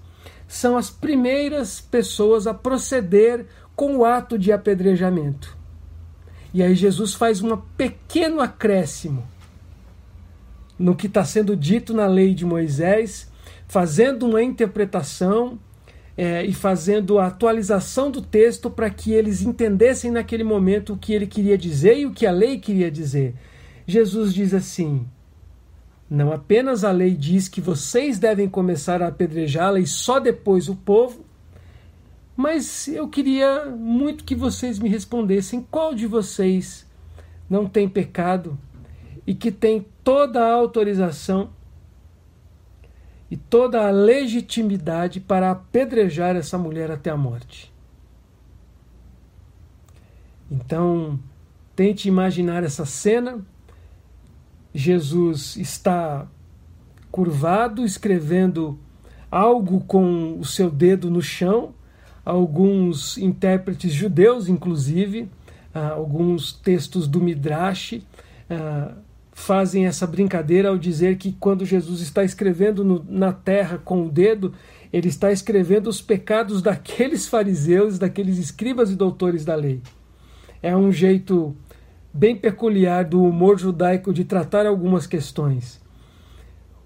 são 0.50 0.76
as 0.76 0.90
primeiras 0.90 1.80
pessoas 1.80 2.48
a 2.48 2.54
proceder 2.56 3.46
com 3.80 3.96
o 3.96 4.04
ato 4.04 4.38
de 4.38 4.52
apedrejamento. 4.52 5.58
E 6.54 6.62
aí 6.62 6.76
Jesus 6.76 7.14
faz 7.14 7.42
um 7.42 7.56
pequeno 7.56 8.42
acréscimo 8.42 9.26
no 10.78 10.94
que 10.94 11.08
está 11.08 11.24
sendo 11.24 11.56
dito 11.56 11.94
na 11.94 12.06
lei 12.06 12.34
de 12.34 12.46
Moisés, 12.46 13.32
fazendo 13.70 14.28
uma 14.28 14.44
interpretação 14.44 15.58
é, 16.18 16.44
e 16.44 16.52
fazendo 16.54 17.20
a 17.20 17.28
atualização 17.28 18.12
do 18.12 18.22
texto 18.22 18.70
para 18.70 18.90
que 18.90 19.14
eles 19.14 19.44
entendessem 19.44 20.12
naquele 20.12 20.44
momento 20.44 20.92
o 20.92 20.98
que 20.98 21.14
ele 21.14 21.26
queria 21.26 21.58
dizer 21.58 22.00
e 22.00 22.06
o 22.06 22.12
que 22.12 22.28
a 22.28 22.32
lei 22.32 22.60
queria 22.60 22.92
dizer. 22.92 23.34
Jesus 23.88 24.34
diz 24.34 24.54
assim: 24.54 25.08
não 26.10 26.34
apenas 26.34 26.84
a 26.84 26.92
lei 26.92 27.16
diz 27.16 27.48
que 27.48 27.62
vocês 27.62 28.20
devem 28.20 28.50
começar 28.50 29.02
a 29.02 29.08
apedrejá-la 29.08 29.80
e 29.80 29.88
só 29.88 30.20
depois 30.20 30.68
o 30.68 30.76
povo, 30.76 31.29
mas 32.40 32.88
eu 32.88 33.10
queria 33.10 33.66
muito 33.66 34.24
que 34.24 34.34
vocês 34.34 34.80
me 34.80 34.88
respondessem 34.88 35.62
qual 35.70 35.94
de 35.94 36.08
vocês 36.08 36.88
não 37.50 37.68
tem 37.68 37.90
pecado 37.90 38.58
e 39.28 39.36
que 39.36 39.52
tem 39.52 39.86
toda 40.06 40.40
a 40.40 40.54
autorização 40.54 41.50
e 43.30 43.36
toda 43.36 43.86
a 43.86 43.92
legitimidade 43.92 45.20
para 45.20 45.52
apedrejar 45.52 46.38
essa 46.38 46.58
mulher 46.58 46.90
até 46.90 47.10
a 47.10 47.18
morte. 47.18 47.74
Então, 50.50 51.20
tente 51.76 52.08
imaginar 52.08 52.64
essa 52.64 52.86
cena 52.86 53.46
Jesus 54.74 55.58
está 55.58 56.26
curvado, 57.12 57.84
escrevendo 57.84 58.80
algo 59.30 59.82
com 59.82 60.40
o 60.40 60.46
seu 60.46 60.72
dedo 60.72 61.12
no 61.12 61.22
chão. 61.22 61.78
Alguns 62.26 63.18
intérpretes 63.18 63.92
judeus, 63.92 64.48
inclusive, 64.48 65.30
ah, 65.74 65.92
alguns 65.92 66.54
textos 66.54 67.08
do 67.08 67.22
Midrash, 67.22 68.02
ah, 68.50 68.94
fazem 69.32 69.86
essa 69.86 70.06
brincadeira 70.06 70.70
ao 70.70 70.78
dizer 70.78 71.18
que 71.18 71.32
quando 71.32 71.66
Jesus 71.66 72.02
está 72.02 72.24
escrevendo 72.24 73.06
na 73.08 73.32
terra 73.32 73.78
com 73.78 74.06
o 74.06 74.10
dedo, 74.10 74.54
ele 74.92 75.08
está 75.08 75.32
escrevendo 75.32 75.88
os 75.88 76.02
pecados 76.02 76.62
daqueles 76.62 77.28
fariseus, 77.28 77.98
daqueles 77.98 78.38
escribas 78.38 78.92
e 78.92 78.96
doutores 78.96 79.46
da 79.46 79.56
lei. 79.56 79.82
É 80.62 80.76
um 80.76 80.92
jeito 80.92 81.56
bem 82.14 82.36
peculiar 82.36 83.06
do 83.06 83.24
humor 83.24 83.58
judaico 83.58 84.14
de 84.14 84.26
tratar 84.26 84.66
algumas 84.66 85.08
questões. 85.08 85.80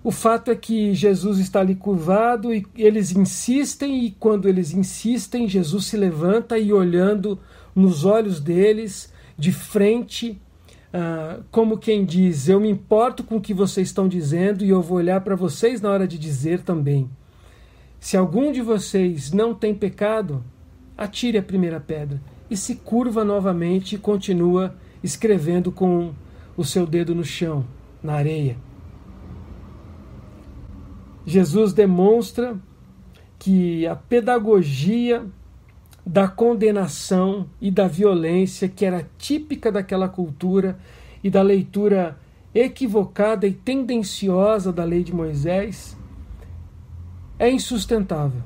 O 0.03 0.11
fato 0.11 0.51
é 0.51 0.55
que 0.55 0.93
Jesus 0.93 1.39
está 1.39 1.61
ali 1.61 1.75
curvado 1.75 2.53
e 2.53 2.65
eles 2.75 3.15
insistem, 3.15 4.05
e 4.05 4.11
quando 4.11 4.49
eles 4.49 4.73
insistem, 4.73 5.47
Jesus 5.47 5.85
se 5.85 5.95
levanta 5.95 6.57
e, 6.57 6.73
olhando 6.73 7.39
nos 7.73 8.03
olhos 8.03 8.41
deles, 8.41 9.13
de 9.37 9.53
frente, 9.53 10.41
uh, 10.93 11.41
como 11.49 11.77
quem 11.77 12.03
diz: 12.03 12.49
Eu 12.49 12.59
me 12.59 12.69
importo 12.69 13.23
com 13.23 13.37
o 13.37 13.41
que 13.41 13.53
vocês 13.53 13.87
estão 13.87 14.07
dizendo 14.07 14.65
e 14.65 14.69
eu 14.69 14.81
vou 14.81 14.97
olhar 14.97 15.21
para 15.21 15.37
vocês 15.37 15.79
na 15.79 15.89
hora 15.89 16.05
de 16.05 16.17
dizer 16.17 16.61
também. 16.61 17.09
Se 17.97 18.17
algum 18.17 18.51
de 18.51 18.61
vocês 18.61 19.31
não 19.31 19.55
tem 19.55 19.73
pecado, 19.73 20.43
atire 20.97 21.37
a 21.37 21.43
primeira 21.43 21.79
pedra. 21.79 22.21
E 22.49 22.57
se 22.57 22.75
curva 22.75 23.23
novamente 23.23 23.95
e 23.95 23.97
continua 23.97 24.75
escrevendo 25.01 25.71
com 25.71 26.13
o 26.57 26.65
seu 26.65 26.85
dedo 26.85 27.15
no 27.15 27.23
chão, 27.23 27.65
na 28.03 28.15
areia. 28.15 28.57
Jesus 31.25 31.73
demonstra 31.73 32.57
que 33.39 33.87
a 33.87 33.95
pedagogia 33.95 35.25
da 36.05 36.27
condenação 36.27 37.47
e 37.61 37.71
da 37.71 37.87
violência 37.87 38.67
que 38.67 38.85
era 38.85 39.07
típica 39.17 39.71
daquela 39.71 40.09
cultura 40.09 40.77
e 41.23 41.29
da 41.29 41.41
leitura 41.41 42.17
equivocada 42.53 43.47
e 43.47 43.53
tendenciosa 43.53 44.71
da 44.71 44.83
lei 44.83 45.03
de 45.03 45.13
Moisés 45.13 45.97
é 47.39 47.49
insustentável 47.49 48.41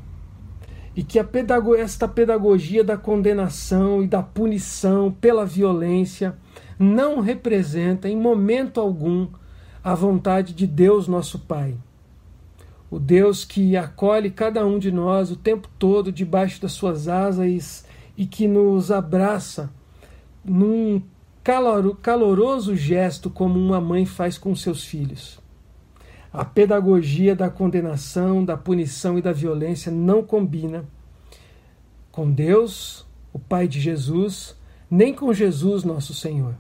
e 0.95 1.03
que 1.03 1.23
pedago 1.23 1.75
esta 1.75 2.07
pedagogia 2.07 2.83
da 2.83 2.97
condenação 2.97 4.01
e 4.01 4.07
da 4.07 4.23
punição 4.23 5.11
pela 5.11 5.45
violência 5.45 6.35
não 6.79 7.19
representa 7.19 8.09
em 8.09 8.17
momento 8.17 8.81
algum 8.81 9.27
a 9.83 9.93
vontade 9.93 10.53
de 10.53 10.65
Deus, 10.65 11.07
nosso 11.07 11.37
Pai. 11.37 11.75
O 12.89 12.99
Deus 12.99 13.43
que 13.43 13.75
acolhe 13.75 14.31
cada 14.31 14.65
um 14.65 14.79
de 14.79 14.91
nós 14.91 15.29
o 15.29 15.35
tempo 15.35 15.67
todo 15.77 16.11
debaixo 16.11 16.61
das 16.61 16.71
suas 16.71 17.07
asas 17.07 17.85
e 18.17 18.25
que 18.25 18.47
nos 18.47 18.91
abraça 18.91 19.69
num 20.43 21.01
caloroso 22.01 22.75
gesto 22.75 23.29
como 23.29 23.59
uma 23.59 23.79
mãe 23.79 24.05
faz 24.05 24.37
com 24.37 24.55
seus 24.55 24.83
filhos. 24.83 25.39
A 26.31 26.45
pedagogia 26.45 27.35
da 27.35 27.49
condenação, 27.49 28.43
da 28.43 28.57
punição 28.57 29.17
e 29.17 29.21
da 29.21 29.31
violência 29.31 29.91
não 29.91 30.23
combina 30.23 30.85
com 32.11 32.31
Deus, 32.31 33.05
o 33.31 33.39
Pai 33.39 33.67
de 33.67 33.79
Jesus, 33.79 34.55
nem 34.89 35.13
com 35.13 35.33
Jesus, 35.33 35.83
nosso 35.83 36.13
Senhor. 36.13 36.55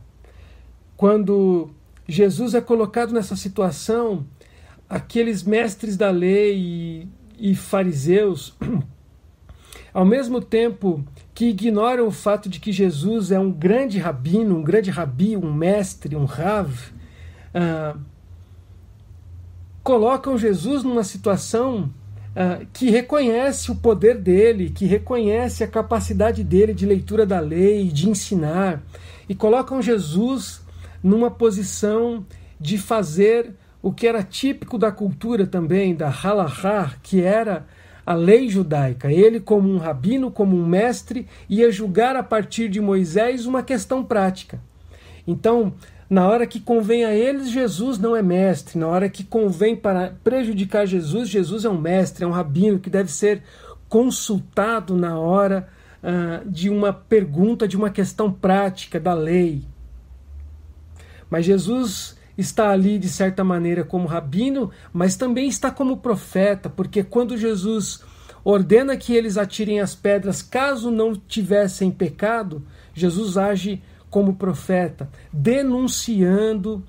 Quando 0.95 1.69
Jesus 2.07 2.53
é 2.53 2.61
colocado 2.61 3.13
nessa 3.13 3.35
situação, 3.35 4.25
aqueles 4.89 5.43
mestres 5.43 5.97
da 5.97 6.09
lei 6.09 6.57
e, 6.57 7.07
e 7.51 7.55
fariseus, 7.55 8.55
ao 9.93 10.05
mesmo 10.05 10.41
tempo 10.41 11.03
que 11.33 11.45
ignoram 11.45 12.07
o 12.07 12.11
fato 12.11 12.49
de 12.49 12.59
que 12.59 12.71
Jesus 12.71 13.31
é 13.31 13.39
um 13.39 13.51
grande 13.51 13.99
rabino, 13.99 14.57
um 14.57 14.63
grande 14.63 14.89
rabi, 14.89 15.35
um 15.35 15.53
mestre, 15.53 16.15
um 16.15 16.25
rav, 16.25 16.73
uh, 17.53 17.99
colocam 19.83 20.37
Jesus 20.37 20.83
numa 20.83 21.03
situação 21.03 21.93
uh, 22.31 22.65
que 22.73 22.89
reconhece 22.89 23.71
o 23.71 23.75
poder 23.75 24.17
dele, 24.17 24.69
que 24.69 24.85
reconhece 24.85 25.63
a 25.63 25.67
capacidade 25.67 26.43
dele 26.43 26.73
de 26.73 26.85
leitura 26.85 27.25
da 27.25 27.39
lei, 27.39 27.89
de 27.89 28.09
ensinar, 28.09 28.81
e 29.29 29.35
colocam 29.35 29.81
Jesus 29.81 30.61
numa 31.03 31.29
posição 31.29 32.25
de 32.59 32.77
fazer 32.77 33.53
o 33.87 33.93
que 33.93 34.05
era 34.05 34.21
típico 34.21 34.77
da 34.77 34.91
cultura 34.91 35.47
também, 35.47 35.95
da 35.95 36.09
halahá, 36.09 36.95
que 37.01 37.21
era 37.21 37.65
a 38.05 38.13
lei 38.13 38.49
judaica. 38.49 39.09
Ele, 39.09 39.39
como 39.39 39.69
um 39.69 39.77
rabino, 39.77 40.29
como 40.29 40.57
um 40.57 40.65
mestre, 40.65 41.25
ia 41.47 41.71
julgar 41.71 42.13
a 42.17 42.21
partir 42.21 42.67
de 42.67 42.81
Moisés 42.81 43.45
uma 43.45 43.63
questão 43.63 44.03
prática. 44.03 44.59
Então, 45.25 45.73
na 46.09 46.27
hora 46.27 46.45
que 46.45 46.59
convém 46.59 47.05
a 47.05 47.15
eles, 47.15 47.49
Jesus 47.49 47.97
não 47.97 48.13
é 48.13 48.21
mestre. 48.21 48.77
Na 48.77 48.87
hora 48.87 49.07
que 49.07 49.23
convém 49.23 49.73
para 49.73 50.13
prejudicar 50.21 50.85
Jesus, 50.85 51.29
Jesus 51.29 51.63
é 51.63 51.69
um 51.69 51.79
mestre, 51.79 52.25
é 52.25 52.27
um 52.27 52.31
rabino 52.31 52.79
que 52.79 52.89
deve 52.89 53.09
ser 53.09 53.41
consultado 53.87 54.97
na 54.97 55.17
hora 55.17 55.65
uh, 56.03 56.49
de 56.49 56.69
uma 56.69 56.91
pergunta, 56.91 57.65
de 57.65 57.77
uma 57.77 57.89
questão 57.89 58.29
prática 58.33 58.99
da 58.99 59.13
lei. 59.13 59.63
Mas 61.29 61.45
Jesus 61.45 62.16
está 62.37 62.69
ali, 62.69 62.99
de 62.99 63.09
certa 63.09 63.43
maneira, 63.43 63.83
como 63.83 64.07
rabino, 64.07 64.69
mas 64.93 65.15
também 65.15 65.47
está 65.47 65.71
como 65.71 65.97
profeta, 65.97 66.69
porque 66.69 67.03
quando 67.03 67.37
Jesus 67.37 68.03
ordena 68.43 68.95
que 68.95 69.13
eles 69.13 69.37
atirem 69.37 69.79
as 69.79 69.95
pedras 69.95 70.41
caso 70.41 70.91
não 70.91 71.13
tivessem 71.15 71.91
pecado, 71.91 72.63
Jesus 72.93 73.37
age 73.37 73.81
como 74.09 74.35
profeta, 74.35 75.09
denunciando 75.33 76.83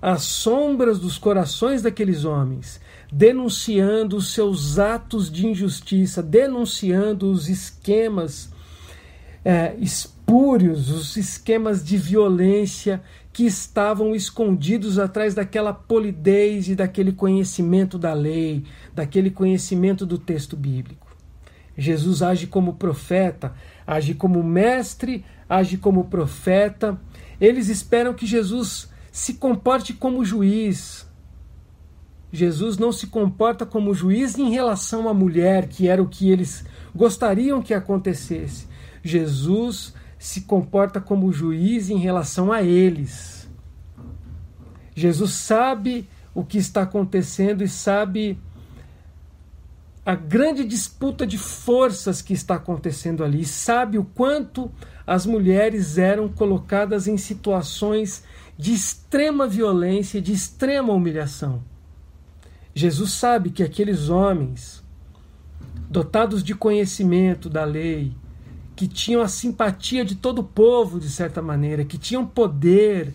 as 0.00 0.22
sombras 0.22 0.98
dos 0.98 1.18
corações 1.18 1.82
daqueles 1.82 2.24
homens, 2.24 2.80
denunciando 3.10 4.16
os 4.16 4.32
seus 4.32 4.78
atos 4.78 5.30
de 5.30 5.46
injustiça, 5.46 6.22
denunciando 6.22 7.30
os 7.30 7.48
esquemas 7.48 8.52
é, 9.44 9.74
espúrios, 9.78 10.90
os 10.90 11.16
esquemas 11.16 11.84
de 11.84 11.96
violência 11.96 13.02
que 13.38 13.46
estavam 13.46 14.16
escondidos 14.16 14.98
atrás 14.98 15.32
daquela 15.32 15.72
polidez 15.72 16.68
e 16.68 16.74
daquele 16.74 17.12
conhecimento 17.12 17.96
da 17.96 18.12
lei, 18.12 18.64
daquele 18.92 19.30
conhecimento 19.30 20.04
do 20.04 20.18
texto 20.18 20.56
bíblico. 20.56 21.06
Jesus 21.76 22.20
age 22.20 22.48
como 22.48 22.74
profeta, 22.74 23.54
age 23.86 24.14
como 24.14 24.42
mestre, 24.42 25.24
age 25.48 25.78
como 25.78 26.06
profeta. 26.06 27.00
Eles 27.40 27.68
esperam 27.68 28.12
que 28.12 28.26
Jesus 28.26 28.90
se 29.12 29.34
comporte 29.34 29.92
como 29.92 30.24
juiz. 30.24 31.06
Jesus 32.32 32.76
não 32.76 32.90
se 32.90 33.06
comporta 33.06 33.64
como 33.64 33.94
juiz 33.94 34.36
em 34.36 34.50
relação 34.50 35.08
à 35.08 35.14
mulher, 35.14 35.68
que 35.68 35.86
era 35.86 36.02
o 36.02 36.08
que 36.08 36.28
eles 36.28 36.64
gostariam 36.92 37.62
que 37.62 37.72
acontecesse. 37.72 38.66
Jesus 39.00 39.94
se 40.18 40.42
comporta 40.42 41.00
como 41.00 41.32
juiz 41.32 41.90
em 41.90 41.98
relação 41.98 42.50
a 42.52 42.62
eles. 42.62 43.48
Jesus 44.94 45.32
sabe 45.32 46.08
o 46.34 46.44
que 46.44 46.58
está 46.58 46.82
acontecendo 46.82 47.62
e 47.62 47.68
sabe 47.68 48.38
a 50.04 50.14
grande 50.14 50.64
disputa 50.64 51.26
de 51.26 51.36
forças 51.36 52.22
que 52.22 52.32
está 52.32 52.54
acontecendo 52.54 53.22
ali, 53.22 53.44
sabe 53.44 53.98
o 53.98 54.04
quanto 54.04 54.70
as 55.06 55.26
mulheres 55.26 55.98
eram 55.98 56.28
colocadas 56.28 57.06
em 57.06 57.16
situações 57.16 58.24
de 58.56 58.72
extrema 58.72 59.46
violência, 59.46 60.20
de 60.20 60.32
extrema 60.32 60.92
humilhação. 60.92 61.62
Jesus 62.74 63.12
sabe 63.12 63.50
que 63.50 63.62
aqueles 63.62 64.08
homens, 64.08 64.82
dotados 65.90 66.42
de 66.42 66.54
conhecimento 66.54 67.50
da 67.50 67.64
lei, 67.64 68.14
que 68.78 68.86
tinham 68.86 69.20
a 69.20 69.26
simpatia 69.26 70.04
de 70.04 70.14
todo 70.14 70.38
o 70.38 70.44
povo, 70.44 71.00
de 71.00 71.10
certa 71.10 71.42
maneira, 71.42 71.84
que 71.84 71.98
tinham 71.98 72.24
poder 72.24 73.12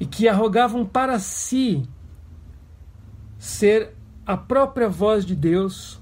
e 0.00 0.06
que 0.06 0.26
arrogavam 0.26 0.82
para 0.82 1.18
si 1.18 1.86
ser 3.38 3.90
a 4.24 4.34
própria 4.34 4.88
voz 4.88 5.26
de 5.26 5.36
Deus, 5.36 6.00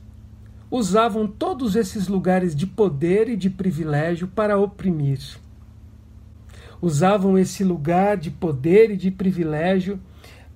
usavam 0.70 1.26
todos 1.26 1.74
esses 1.74 2.06
lugares 2.06 2.54
de 2.54 2.64
poder 2.64 3.28
e 3.28 3.36
de 3.36 3.50
privilégio 3.50 4.28
para 4.28 4.56
oprimir. 4.56 5.18
Usavam 6.80 7.36
esse 7.36 7.64
lugar 7.64 8.16
de 8.16 8.30
poder 8.30 8.92
e 8.92 8.96
de 8.96 9.10
privilégio 9.10 9.98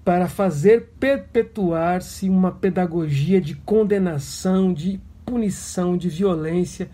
para 0.05 0.29
fazer 0.29 0.91
perpetuar-se 1.01 2.31
uma 2.31 2.53
pedagogia 2.53 3.41
de 3.41 3.57
condenação, 3.57 4.73
de 4.73 5.01
punição, 5.27 5.97
de 5.97 6.09
violência 6.09 6.89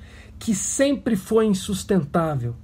que 0.45 0.55
sempre 0.55 1.17
foi 1.17 1.47
insustentável. 1.47 2.55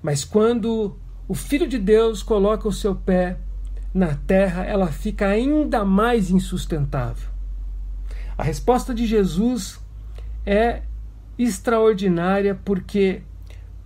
Mas 0.00 0.24
quando 0.24 0.96
o 1.26 1.34
Filho 1.34 1.66
de 1.66 1.76
Deus 1.76 2.22
coloca 2.22 2.68
o 2.68 2.72
seu 2.72 2.94
pé 2.94 3.38
na 3.92 4.14
terra, 4.14 4.62
ela 4.62 4.86
fica 4.86 5.26
ainda 5.26 5.84
mais 5.84 6.30
insustentável. 6.30 7.28
A 8.36 8.44
resposta 8.44 8.94
de 8.94 9.04
Jesus 9.04 9.80
é 10.46 10.82
extraordinária 11.36 12.56
porque 12.64 13.22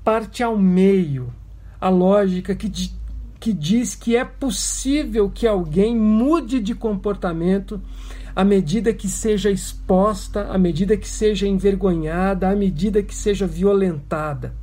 parte 0.04 0.42
ao 0.42 0.58
meio 0.58 1.32
a 1.80 1.88
lógica 1.88 2.54
que, 2.54 2.70
que 3.40 3.52
diz 3.54 3.94
que 3.94 4.14
é 4.14 4.26
possível 4.26 5.30
que 5.30 5.46
alguém 5.46 5.96
mude 5.96 6.60
de 6.60 6.74
comportamento 6.74 7.80
à 8.34 8.44
medida 8.44 8.92
que 8.92 9.08
seja 9.08 9.50
exposta, 9.50 10.48
à 10.50 10.58
medida 10.58 10.96
que 10.96 11.08
seja 11.08 11.46
envergonhada, 11.46 12.48
à 12.48 12.56
medida 12.56 13.02
que 13.02 13.14
seja 13.14 13.46
violentada. 13.46 14.54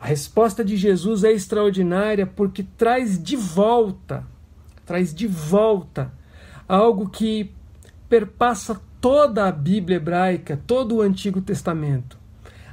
A 0.00 0.06
resposta 0.06 0.64
de 0.64 0.76
Jesus 0.76 1.24
é 1.24 1.32
extraordinária 1.32 2.26
porque 2.26 2.62
traz 2.76 3.22
de 3.22 3.36
volta, 3.36 4.24
traz 4.84 5.14
de 5.14 5.26
volta 5.26 6.12
algo 6.68 7.08
que 7.08 7.50
perpassa 8.08 8.80
toda 9.00 9.46
a 9.46 9.52
Bíblia 9.52 9.96
hebraica, 9.96 10.60
todo 10.66 10.96
o 10.96 11.00
Antigo 11.00 11.40
Testamento. 11.40 12.18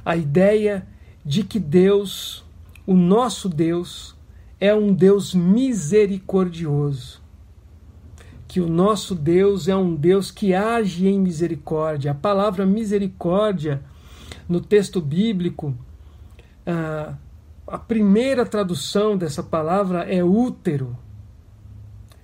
A 0.04 0.14
ideia 0.16 0.86
de 1.24 1.42
que 1.42 1.58
Deus, 1.58 2.44
o 2.86 2.94
nosso 2.94 3.48
Deus, 3.48 4.14
é 4.60 4.74
um 4.74 4.92
Deus 4.92 5.34
misericordioso. 5.34 7.21
Que 8.52 8.60
o 8.60 8.68
nosso 8.68 9.14
Deus 9.14 9.66
é 9.66 9.74
um 9.74 9.94
Deus 9.94 10.30
que 10.30 10.52
age 10.52 11.08
em 11.08 11.18
misericórdia. 11.18 12.10
A 12.10 12.14
palavra 12.14 12.66
misericórdia 12.66 13.82
no 14.46 14.60
texto 14.60 15.00
bíblico, 15.00 15.74
a, 16.66 17.14
a 17.66 17.78
primeira 17.78 18.44
tradução 18.44 19.16
dessa 19.16 19.42
palavra 19.42 20.00
é 20.00 20.22
útero. 20.22 20.94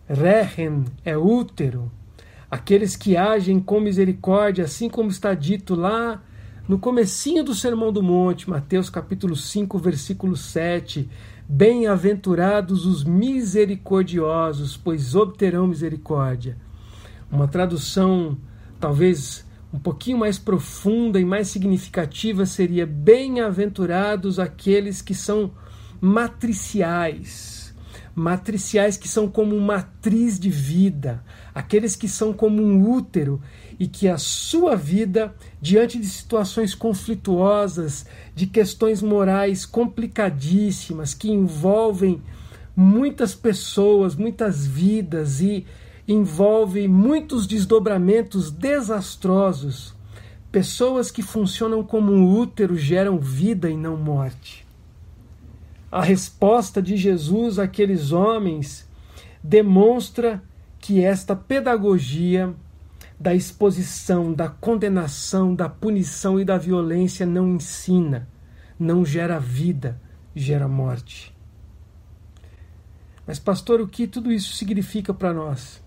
Rehen 0.06 0.84
é 1.02 1.16
útero 1.16 1.90
aqueles 2.50 2.94
que 2.94 3.16
agem 3.16 3.58
com 3.58 3.80
misericórdia, 3.80 4.66
assim 4.66 4.90
como 4.90 5.08
está 5.08 5.32
dito 5.32 5.74
lá 5.74 6.22
no 6.68 6.78
comecinho 6.78 7.42
do 7.42 7.54
Sermão 7.54 7.90
do 7.90 8.02
Monte, 8.02 8.50
Mateus 8.50 8.90
capítulo 8.90 9.34
5, 9.34 9.78
versículo 9.78 10.36
7, 10.36 11.08
Bem-aventurados 11.50 12.84
os 12.84 13.02
misericordiosos, 13.02 14.76
pois 14.76 15.14
obterão 15.14 15.66
misericórdia. 15.66 16.58
Uma 17.32 17.48
tradução 17.48 18.36
talvez 18.78 19.46
um 19.72 19.78
pouquinho 19.78 20.18
mais 20.18 20.38
profunda 20.38 21.18
e 21.18 21.24
mais 21.24 21.48
significativa 21.48 22.44
seria: 22.44 22.86
Bem-aventurados 22.86 24.38
aqueles 24.38 25.00
que 25.00 25.14
são 25.14 25.50
matriciais 26.00 27.57
matriciais 28.18 28.96
que 28.96 29.08
são 29.08 29.28
como 29.28 29.58
matriz 29.60 30.38
de 30.38 30.50
vida, 30.50 31.24
aqueles 31.54 31.94
que 31.94 32.08
são 32.08 32.32
como 32.32 32.62
um 32.62 32.90
útero 32.90 33.40
e 33.78 33.86
que 33.86 34.08
a 34.08 34.18
sua 34.18 34.74
vida, 34.74 35.34
diante 35.60 35.98
de 35.98 36.06
situações 36.06 36.74
conflituosas, 36.74 38.04
de 38.34 38.46
questões 38.46 39.00
morais 39.00 39.64
complicadíssimas 39.64 41.14
que 41.14 41.30
envolvem 41.30 42.20
muitas 42.76 43.34
pessoas, 43.34 44.14
muitas 44.14 44.66
vidas 44.66 45.40
e 45.40 45.64
envolvem 46.06 46.88
muitos 46.88 47.46
desdobramentos 47.46 48.50
desastrosos, 48.50 49.94
pessoas 50.50 51.10
que 51.10 51.22
funcionam 51.22 51.82
como 51.84 52.12
um 52.12 52.38
útero 52.38 52.76
geram 52.76 53.18
vida 53.18 53.70
e 53.70 53.76
não 53.76 53.96
morte 53.96 54.67
a 55.90 56.02
resposta 56.02 56.82
de 56.82 56.96
Jesus 56.96 57.58
àqueles 57.58 58.12
homens 58.12 58.88
demonstra 59.42 60.42
que 60.78 61.02
esta 61.02 61.34
pedagogia 61.34 62.54
da 63.18 63.34
exposição, 63.34 64.32
da 64.32 64.48
condenação, 64.48 65.54
da 65.54 65.68
punição 65.68 66.38
e 66.38 66.44
da 66.44 66.56
violência 66.56 67.26
não 67.26 67.48
ensina, 67.48 68.28
não 68.78 69.04
gera 69.04 69.40
vida, 69.40 70.00
gera 70.34 70.68
morte. 70.68 71.34
Mas, 73.26 73.38
pastor, 73.38 73.80
o 73.80 73.88
que 73.88 74.06
tudo 74.06 74.30
isso 74.30 74.54
significa 74.54 75.12
para 75.12 75.34
nós? 75.34 75.82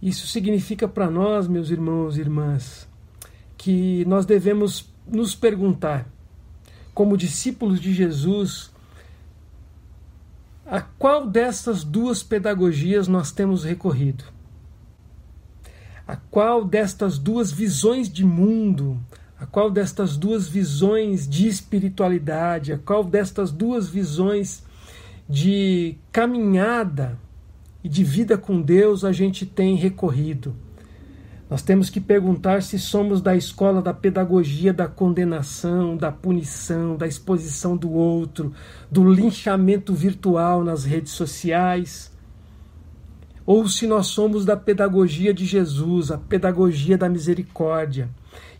Isso 0.00 0.26
significa 0.26 0.88
para 0.88 1.10
nós, 1.10 1.46
meus 1.46 1.70
irmãos 1.70 2.16
e 2.16 2.20
irmãs, 2.20 2.88
que 3.56 4.04
nós 4.06 4.26
devemos 4.26 4.92
nos 5.06 5.34
perguntar 5.34 6.13
como 6.94 7.16
discípulos 7.16 7.80
de 7.80 7.92
Jesus, 7.92 8.70
a 10.64 10.80
qual 10.80 11.26
dessas 11.26 11.84
duas 11.84 12.22
pedagogias 12.22 13.08
nós 13.08 13.32
temos 13.32 13.64
recorrido? 13.64 14.24
A 16.06 16.16
qual 16.16 16.64
destas 16.64 17.18
duas 17.18 17.50
visões 17.50 18.08
de 18.08 18.24
mundo, 18.24 18.98
a 19.38 19.44
qual 19.44 19.70
destas 19.70 20.16
duas 20.16 20.48
visões 20.48 21.28
de 21.28 21.48
espiritualidade, 21.48 22.72
a 22.72 22.78
qual 22.78 23.02
destas 23.02 23.50
duas 23.50 23.88
visões 23.88 24.62
de 25.28 25.96
caminhada 26.12 27.18
e 27.82 27.88
de 27.88 28.04
vida 28.04 28.38
com 28.38 28.62
Deus 28.62 29.04
a 29.04 29.12
gente 29.12 29.44
tem 29.44 29.74
recorrido? 29.76 30.54
Nós 31.48 31.62
temos 31.62 31.90
que 31.90 32.00
perguntar 32.00 32.62
se 32.62 32.78
somos 32.78 33.20
da 33.20 33.36
escola 33.36 33.82
da 33.82 33.92
pedagogia 33.92 34.72
da 34.72 34.88
condenação, 34.88 35.96
da 35.96 36.10
punição, 36.10 36.96
da 36.96 37.06
exposição 37.06 37.76
do 37.76 37.92
outro, 37.92 38.52
do 38.90 39.08
linchamento 39.08 39.92
virtual 39.92 40.64
nas 40.64 40.84
redes 40.84 41.12
sociais, 41.12 42.10
ou 43.46 43.68
se 43.68 43.86
nós 43.86 44.06
somos 44.06 44.46
da 44.46 44.56
pedagogia 44.56 45.34
de 45.34 45.44
Jesus, 45.44 46.10
a 46.10 46.16
pedagogia 46.16 46.96
da 46.96 47.10
misericórdia. 47.10 48.08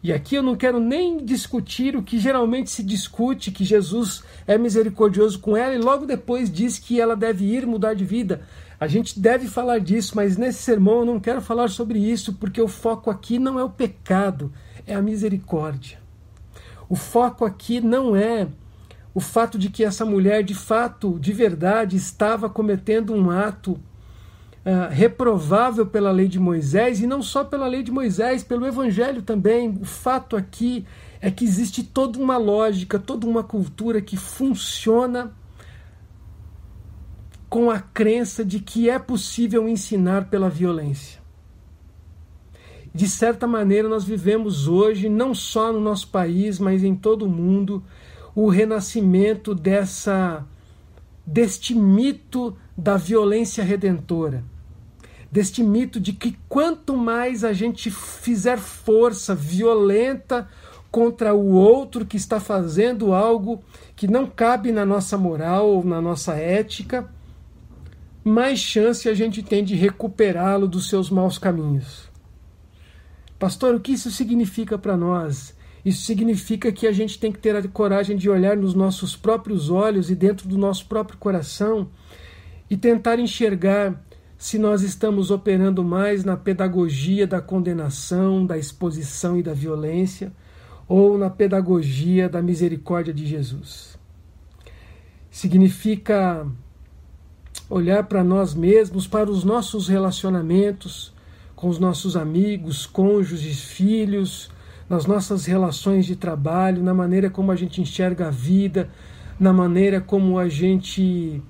E 0.02 0.12
aqui 0.12 0.34
eu 0.34 0.42
não 0.42 0.54
quero 0.54 0.78
nem 0.78 1.24
discutir 1.24 1.96
o 1.96 2.02
que 2.02 2.18
geralmente 2.18 2.70
se 2.70 2.82
discute, 2.82 3.50
que 3.50 3.64
Jesus 3.64 4.22
é 4.46 4.58
misericordioso 4.58 5.38
com 5.38 5.56
ela 5.56 5.74
e 5.74 5.78
logo 5.78 6.04
depois 6.04 6.52
diz 6.52 6.78
que 6.78 7.00
ela 7.00 7.16
deve 7.16 7.46
ir 7.46 7.66
mudar 7.66 7.94
de 7.94 8.04
vida. 8.04 8.42
A 8.84 8.86
gente 8.86 9.18
deve 9.18 9.48
falar 9.48 9.78
disso, 9.78 10.12
mas 10.14 10.36
nesse 10.36 10.62
sermão 10.62 10.98
eu 10.98 11.06
não 11.06 11.18
quero 11.18 11.40
falar 11.40 11.70
sobre 11.70 11.98
isso, 11.98 12.34
porque 12.34 12.60
o 12.60 12.68
foco 12.68 13.10
aqui 13.10 13.38
não 13.38 13.58
é 13.58 13.64
o 13.64 13.70
pecado, 13.70 14.52
é 14.86 14.94
a 14.94 15.00
misericórdia. 15.00 15.98
O 16.86 16.94
foco 16.94 17.46
aqui 17.46 17.80
não 17.80 18.14
é 18.14 18.46
o 19.14 19.20
fato 19.20 19.58
de 19.58 19.70
que 19.70 19.82
essa 19.82 20.04
mulher, 20.04 20.42
de 20.42 20.54
fato, 20.54 21.18
de 21.18 21.32
verdade, 21.32 21.96
estava 21.96 22.50
cometendo 22.50 23.14
um 23.14 23.30
ato 23.30 23.72
uh, 23.72 24.90
reprovável 24.90 25.86
pela 25.86 26.10
lei 26.10 26.28
de 26.28 26.38
Moisés, 26.38 27.00
e 27.00 27.06
não 27.06 27.22
só 27.22 27.42
pela 27.42 27.66
lei 27.66 27.82
de 27.82 27.90
Moisés, 27.90 28.44
pelo 28.44 28.66
Evangelho 28.66 29.22
também. 29.22 29.78
O 29.80 29.86
fato 29.86 30.36
aqui 30.36 30.84
é 31.22 31.30
que 31.30 31.42
existe 31.46 31.82
toda 31.82 32.18
uma 32.18 32.36
lógica, 32.36 32.98
toda 32.98 33.26
uma 33.26 33.42
cultura 33.42 34.02
que 34.02 34.18
funciona 34.18 35.32
com 37.54 37.70
a 37.70 37.78
crença 37.78 38.44
de 38.44 38.58
que 38.58 38.90
é 38.90 38.98
possível 38.98 39.68
ensinar 39.68 40.24
pela 40.24 40.50
violência. 40.50 41.20
De 42.92 43.06
certa 43.06 43.46
maneira, 43.46 43.88
nós 43.88 44.02
vivemos 44.02 44.66
hoje, 44.66 45.08
não 45.08 45.32
só 45.32 45.72
no 45.72 45.78
nosso 45.78 46.08
país, 46.08 46.58
mas 46.58 46.82
em 46.82 46.96
todo 46.96 47.26
o 47.26 47.28
mundo, 47.28 47.80
o 48.34 48.48
renascimento 48.48 49.54
dessa 49.54 50.44
deste 51.24 51.76
mito 51.76 52.56
da 52.76 52.96
violência 52.96 53.62
redentora. 53.62 54.42
Deste 55.30 55.62
mito 55.62 56.00
de 56.00 56.12
que 56.12 56.36
quanto 56.48 56.96
mais 56.96 57.44
a 57.44 57.52
gente 57.52 57.88
fizer 57.88 58.58
força 58.58 59.32
violenta 59.32 60.48
contra 60.90 61.32
o 61.32 61.52
outro 61.52 62.04
que 62.04 62.16
está 62.16 62.40
fazendo 62.40 63.14
algo 63.14 63.62
que 63.94 64.08
não 64.08 64.26
cabe 64.26 64.72
na 64.72 64.84
nossa 64.84 65.16
moral 65.16 65.68
ou 65.68 65.84
na 65.84 66.00
nossa 66.00 66.34
ética, 66.34 67.13
mais 68.24 68.58
chance 68.58 69.08
a 69.08 69.14
gente 69.14 69.42
tem 69.42 69.62
de 69.62 69.74
recuperá-lo 69.74 70.66
dos 70.66 70.88
seus 70.88 71.10
maus 71.10 71.36
caminhos. 71.36 72.08
Pastor, 73.38 73.74
o 73.74 73.80
que 73.80 73.92
isso 73.92 74.10
significa 74.10 74.78
para 74.78 74.96
nós? 74.96 75.54
Isso 75.84 76.02
significa 76.02 76.72
que 76.72 76.86
a 76.86 76.92
gente 76.92 77.18
tem 77.18 77.30
que 77.30 77.38
ter 77.38 77.54
a 77.54 77.68
coragem 77.68 78.16
de 78.16 78.30
olhar 78.30 78.56
nos 78.56 78.72
nossos 78.72 79.14
próprios 79.14 79.68
olhos 79.68 80.08
e 80.10 80.14
dentro 80.14 80.48
do 80.48 80.56
nosso 80.56 80.86
próprio 80.86 81.18
coração 81.18 81.90
e 82.70 82.76
tentar 82.76 83.18
enxergar 83.18 84.02
se 84.38 84.58
nós 84.58 84.82
estamos 84.82 85.30
operando 85.30 85.84
mais 85.84 86.24
na 86.24 86.36
pedagogia 86.36 87.26
da 87.26 87.42
condenação, 87.42 88.46
da 88.46 88.56
exposição 88.56 89.38
e 89.38 89.42
da 89.42 89.52
violência 89.52 90.32
ou 90.88 91.18
na 91.18 91.28
pedagogia 91.28 92.28
da 92.28 92.40
misericórdia 92.40 93.12
de 93.12 93.26
Jesus. 93.26 93.98
Significa 95.30 96.46
olhar 97.68 98.04
para 98.04 98.22
nós 98.22 98.54
mesmos, 98.54 99.06
para 99.06 99.30
os 99.30 99.44
nossos 99.44 99.88
relacionamentos 99.88 101.14
com 101.64 101.68
os 101.70 101.78
nossos 101.78 102.14
amigos, 102.14 102.84
cônjuges, 102.84 103.62
filhos, 103.62 104.50
nas 104.86 105.06
nossas 105.06 105.46
relações 105.46 106.04
de 106.04 106.14
trabalho, 106.14 106.82
na 106.82 106.92
maneira 106.92 107.30
como 107.30 107.50
a 107.50 107.56
gente 107.56 107.80
enxerga 107.80 108.28
a 108.28 108.30
vida, 108.30 108.90
na 109.40 109.50
maneira 109.50 109.98
como 109.98 110.38
a 110.38 110.46
gente 110.46 111.42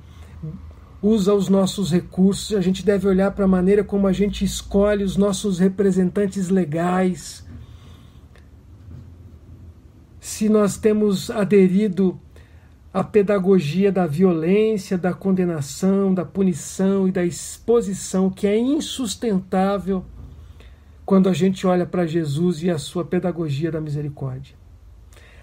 usa 1.03 1.35
os 1.35 1.49
nossos 1.49 1.91
recursos, 1.91 2.57
a 2.57 2.61
gente 2.61 2.85
deve 2.85 3.09
olhar 3.09 3.33
para 3.33 3.45
a 3.45 3.49
maneira 3.49 3.83
como 3.83 4.07
a 4.07 4.13
gente 4.13 4.45
escolhe 4.45 5.03
os 5.03 5.17
nossos 5.17 5.59
representantes 5.59 6.49
legais, 6.49 7.45
se 10.21 10.49
nós 10.49 10.79
temos 10.79 11.29
aderido 11.29 12.19
à 12.95 13.03
pedagogia 13.03 13.91
da 13.91 14.07
violência, 14.07 14.97
da 14.97 15.13
condenação, 15.13 16.15
da 16.15 16.25
punição 16.25 17.09
e 17.09 17.11
da 17.11 17.25
exposição, 17.25 18.31
que 18.31 18.47
é 18.47 18.57
insustentável 18.57 20.05
quando 21.05 21.29
a 21.29 21.33
gente 21.33 21.67
olha 21.67 21.85
para 21.85 22.07
Jesus 22.07 22.63
e 22.63 22.71
a 22.71 22.79
sua 22.79 23.05
pedagogia 23.05 23.73
da 23.73 23.81
misericórdia. 23.81 24.55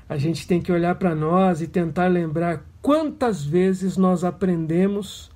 A 0.07 0.17
gente 0.17 0.47
tem 0.47 0.61
que 0.61 0.71
olhar 0.71 0.95
para 0.95 1.13
nós 1.13 1.61
e 1.61 1.67
tentar 1.67 2.07
lembrar 2.07 2.65
quantas 2.81 3.43
vezes 3.43 3.97
nós 3.97 4.23
aprendemos 4.23 5.29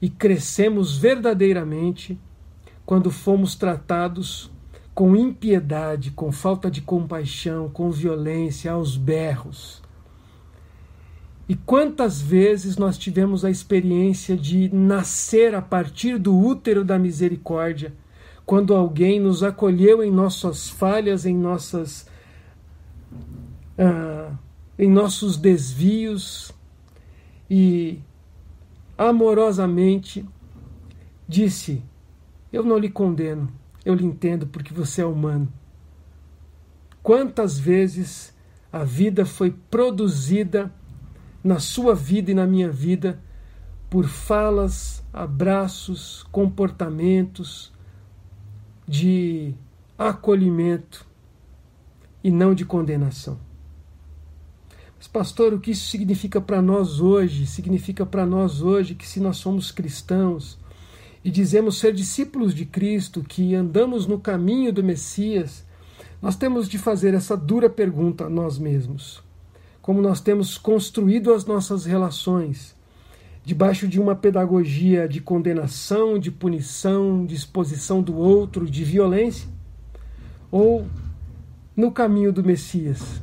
e 0.00 0.10
crescemos 0.10 0.98
verdadeiramente 0.98 2.20
quando 2.84 3.10
fomos 3.10 3.54
tratados 3.54 4.50
com 4.94 5.16
impiedade, 5.16 6.10
com 6.10 6.30
falta 6.30 6.70
de 6.70 6.82
compaixão, 6.82 7.70
com 7.70 7.90
violência, 7.90 8.72
aos 8.72 8.94
berros. 8.94 9.79
E 11.50 11.56
quantas 11.56 12.22
vezes 12.22 12.76
nós 12.76 12.96
tivemos 12.96 13.44
a 13.44 13.50
experiência 13.50 14.36
de 14.36 14.72
nascer 14.72 15.52
a 15.52 15.60
partir 15.60 16.16
do 16.16 16.32
útero 16.32 16.84
da 16.84 16.96
misericórdia, 16.96 17.92
quando 18.46 18.72
alguém 18.72 19.18
nos 19.18 19.42
acolheu 19.42 20.00
em 20.00 20.12
nossas 20.12 20.68
falhas, 20.68 21.26
em 21.26 21.36
nossas 21.36 22.06
uh, 23.76 24.32
em 24.78 24.88
nossos 24.88 25.36
desvios 25.36 26.52
e 27.50 27.98
amorosamente 28.96 30.24
disse: 31.26 31.82
Eu 32.52 32.62
não 32.62 32.78
lhe 32.78 32.88
condeno, 32.88 33.50
eu 33.84 33.94
lhe 33.94 34.04
entendo 34.04 34.46
porque 34.46 34.72
você 34.72 35.02
é 35.02 35.04
humano. 35.04 35.52
Quantas 37.02 37.58
vezes 37.58 38.32
a 38.72 38.84
vida 38.84 39.26
foi 39.26 39.50
produzida 39.68 40.72
na 41.42 41.58
sua 41.58 41.94
vida 41.94 42.30
e 42.30 42.34
na 42.34 42.46
minha 42.46 42.70
vida 42.70 43.20
por 43.88 44.06
falas, 44.06 45.02
abraços, 45.12 46.24
comportamentos 46.30 47.72
de 48.86 49.52
acolhimento 49.98 51.04
e 52.22 52.30
não 52.30 52.54
de 52.54 52.64
condenação. 52.64 53.38
Mas, 54.96 55.08
pastor, 55.08 55.52
o 55.52 55.58
que 55.58 55.72
isso 55.72 55.88
significa 55.88 56.40
para 56.40 56.62
nós 56.62 57.00
hoje? 57.00 57.46
Significa 57.46 58.04
para 58.06 58.24
nós 58.24 58.62
hoje 58.62 58.94
que, 58.94 59.08
se 59.08 59.18
nós 59.18 59.38
somos 59.38 59.72
cristãos, 59.72 60.58
e 61.24 61.30
dizemos 61.30 61.78
ser 61.78 61.92
discípulos 61.92 62.54
de 62.54 62.64
Cristo, 62.64 63.22
que 63.22 63.54
andamos 63.54 64.06
no 64.06 64.20
caminho 64.20 64.72
do 64.72 64.84
Messias, 64.84 65.64
nós 66.20 66.36
temos 66.36 66.68
de 66.68 66.78
fazer 66.78 67.14
essa 67.14 67.36
dura 67.36 67.68
pergunta 67.68 68.26
a 68.26 68.30
nós 68.30 68.58
mesmos. 68.58 69.22
Como 69.90 70.00
nós 70.00 70.20
temos 70.20 70.56
construído 70.56 71.34
as 71.34 71.44
nossas 71.44 71.84
relações 71.84 72.76
debaixo 73.44 73.88
de 73.88 74.00
uma 74.00 74.14
pedagogia 74.14 75.08
de 75.08 75.20
condenação, 75.20 76.16
de 76.16 76.30
punição, 76.30 77.26
de 77.26 77.34
exposição 77.34 78.00
do 78.00 78.16
outro, 78.16 78.70
de 78.70 78.84
violência? 78.84 79.48
Ou 80.48 80.86
no 81.74 81.90
caminho 81.90 82.32
do 82.32 82.44
Messias? 82.44 83.20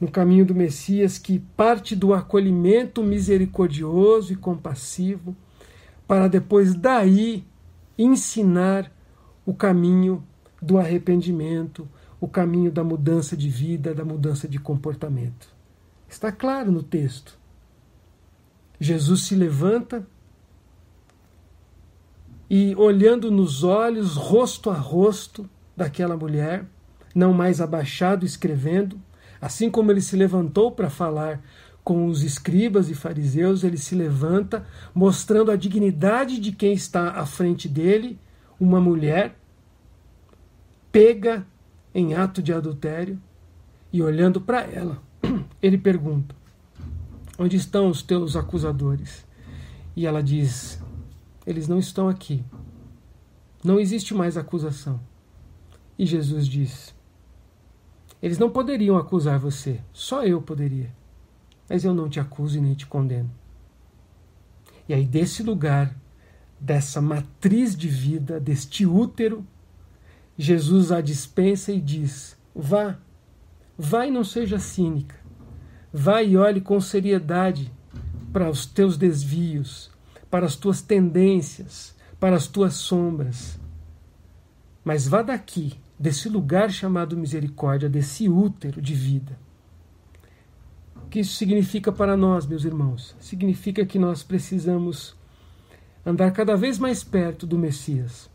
No 0.00 0.08
caminho 0.08 0.46
do 0.46 0.54
Messias 0.54 1.18
que 1.18 1.40
parte 1.56 1.96
do 1.96 2.14
acolhimento 2.14 3.02
misericordioso 3.02 4.32
e 4.32 4.36
compassivo 4.36 5.34
para 6.06 6.28
depois 6.28 6.72
daí 6.72 7.44
ensinar 7.98 8.92
o 9.44 9.52
caminho 9.52 10.22
do 10.62 10.78
arrependimento, 10.78 11.88
o 12.20 12.28
caminho 12.28 12.70
da 12.70 12.84
mudança 12.84 13.36
de 13.36 13.48
vida, 13.48 13.92
da 13.92 14.04
mudança 14.04 14.46
de 14.46 14.60
comportamento. 14.60 15.58
Está 16.10 16.32
claro 16.32 16.72
no 16.72 16.82
texto. 16.82 17.38
Jesus 18.80 19.26
se 19.26 19.36
levanta 19.36 20.04
e, 22.48 22.74
olhando 22.74 23.30
nos 23.30 23.62
olhos, 23.62 24.16
rosto 24.16 24.70
a 24.70 24.74
rosto 24.74 25.48
daquela 25.76 26.16
mulher, 26.16 26.66
não 27.14 27.32
mais 27.32 27.60
abaixado, 27.60 28.26
escrevendo, 28.26 29.00
assim 29.40 29.70
como 29.70 29.92
ele 29.92 30.00
se 30.00 30.16
levantou 30.16 30.72
para 30.72 30.90
falar 30.90 31.40
com 31.84 32.06
os 32.06 32.24
escribas 32.24 32.90
e 32.90 32.94
fariseus, 32.94 33.62
ele 33.62 33.78
se 33.78 33.94
levanta, 33.94 34.66
mostrando 34.92 35.52
a 35.52 35.56
dignidade 35.56 36.40
de 36.40 36.50
quem 36.50 36.72
está 36.72 37.12
à 37.12 37.24
frente 37.24 37.68
dele, 37.68 38.18
uma 38.58 38.80
mulher 38.80 39.38
pega 40.90 41.46
em 41.94 42.14
ato 42.14 42.42
de 42.42 42.52
adultério, 42.52 43.20
e 43.92 44.02
olhando 44.02 44.40
para 44.40 44.62
ela, 44.62 45.02
ele 45.62 45.78
pergunta: 45.78 46.34
Onde 47.38 47.56
estão 47.56 47.88
os 47.88 48.02
teus 48.02 48.36
acusadores? 48.36 49.26
E 49.94 50.06
ela 50.06 50.22
diz: 50.22 50.82
Eles 51.46 51.68
não 51.68 51.78
estão 51.78 52.08
aqui. 52.08 52.44
Não 53.62 53.78
existe 53.78 54.14
mais 54.14 54.36
acusação. 54.36 55.00
E 55.98 56.06
Jesus 56.06 56.46
diz: 56.46 56.94
Eles 58.22 58.38
não 58.38 58.50
poderiam 58.50 58.96
acusar 58.96 59.38
você, 59.38 59.80
só 59.92 60.24
eu 60.24 60.40
poderia 60.40 61.00
mas 61.70 61.84
eu 61.84 61.94
não 61.94 62.08
te 62.08 62.18
acuso 62.18 62.58
e 62.58 62.60
nem 62.60 62.74
te 62.74 62.84
condeno. 62.84 63.30
E 64.88 64.92
aí, 64.92 65.06
desse 65.06 65.40
lugar, 65.44 65.96
dessa 66.58 67.00
matriz 67.00 67.76
de 67.76 67.86
vida, 67.86 68.40
deste 68.40 68.84
útero, 68.84 69.46
Jesus 70.36 70.90
a 70.90 71.00
dispensa 71.00 71.70
e 71.70 71.80
diz: 71.80 72.36
Vá, 72.52 72.98
vá 73.78 74.04
e 74.04 74.10
não 74.10 74.24
seja 74.24 74.58
cínica. 74.58 75.14
Vá 75.92 76.22
e 76.22 76.36
olhe 76.36 76.60
com 76.60 76.80
seriedade 76.80 77.72
para 78.32 78.48
os 78.48 78.64
teus 78.66 78.96
desvios, 78.96 79.90
para 80.30 80.46
as 80.46 80.56
tuas 80.56 80.80
tendências, 80.80 81.94
para 82.18 82.36
as 82.36 82.46
tuas 82.46 82.74
sombras. 82.74 83.58
Mas 84.84 85.08
vá 85.08 85.22
daqui, 85.22 85.74
desse 85.98 86.28
lugar 86.28 86.70
chamado 86.70 87.16
misericórdia, 87.16 87.88
desse 87.88 88.28
útero 88.28 88.80
de 88.80 88.94
vida 88.94 89.36
que 91.10 91.18
isso 91.20 91.34
significa 91.34 91.90
para 91.90 92.16
nós, 92.16 92.46
meus 92.46 92.64
irmãos? 92.64 93.16
Significa 93.18 93.84
que 93.84 93.98
nós 93.98 94.22
precisamos 94.22 95.16
andar 96.06 96.30
cada 96.30 96.56
vez 96.56 96.78
mais 96.78 97.02
perto 97.02 97.46
do 97.46 97.58
Messias, 97.58 98.30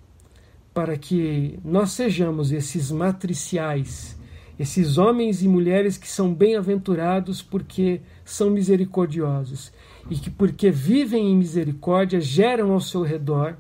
para 0.74 0.98
que 0.98 1.58
nós 1.64 1.92
sejamos 1.92 2.52
esses 2.52 2.92
matriciais, 2.92 4.15
esses 4.58 4.98
homens 4.98 5.42
e 5.44 5.48
mulheres 5.48 5.98
que 5.98 6.08
são 6.08 6.34
bem-aventurados 6.34 7.42
porque 7.42 8.02
são 8.24 8.50
misericordiosos 8.50 9.72
e 10.10 10.16
que, 10.16 10.30
porque 10.30 10.72
vivem 10.72 11.32
em 11.32 11.36
misericórdia, 11.36 12.22
geram 12.22 12.72
ao 12.72 12.80
seu 12.80 13.02
redor 13.02 13.58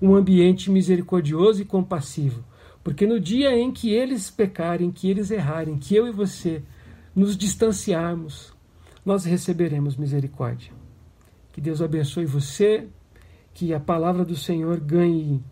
um 0.00 0.14
ambiente 0.14 0.70
misericordioso 0.70 1.62
e 1.62 1.64
compassivo. 1.64 2.44
Porque 2.82 3.06
no 3.06 3.18
dia 3.18 3.56
em 3.56 3.72
que 3.72 3.90
eles 3.90 4.30
pecarem, 4.30 4.90
que 4.90 5.08
eles 5.08 5.30
errarem, 5.30 5.78
que 5.78 5.94
eu 5.94 6.06
e 6.06 6.10
você 6.10 6.62
nos 7.14 7.36
distanciarmos, 7.36 8.52
nós 9.04 9.24
receberemos 9.24 9.96
misericórdia. 9.96 10.72
Que 11.52 11.60
Deus 11.60 11.80
abençoe 11.80 12.26
você, 12.26 12.88
que 13.54 13.72
a 13.72 13.78
palavra 13.78 14.24
do 14.24 14.36
Senhor 14.36 14.80
ganhe 14.80 15.42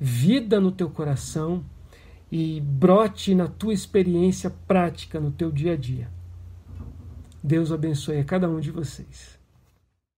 vida 0.00 0.58
no 0.58 0.72
teu 0.72 0.88
coração 0.88 1.62
e 2.30 2.60
brote 2.60 3.34
na 3.34 3.48
tua 3.48 3.72
experiência 3.72 4.50
prática 4.50 5.18
no 5.18 5.32
teu 5.32 5.50
dia 5.50 5.72
a 5.72 5.76
dia. 5.76 6.08
Deus 7.42 7.72
abençoe 7.72 8.18
a 8.18 8.24
cada 8.24 8.48
um 8.48 8.60
de 8.60 8.70
vocês. 8.70 9.39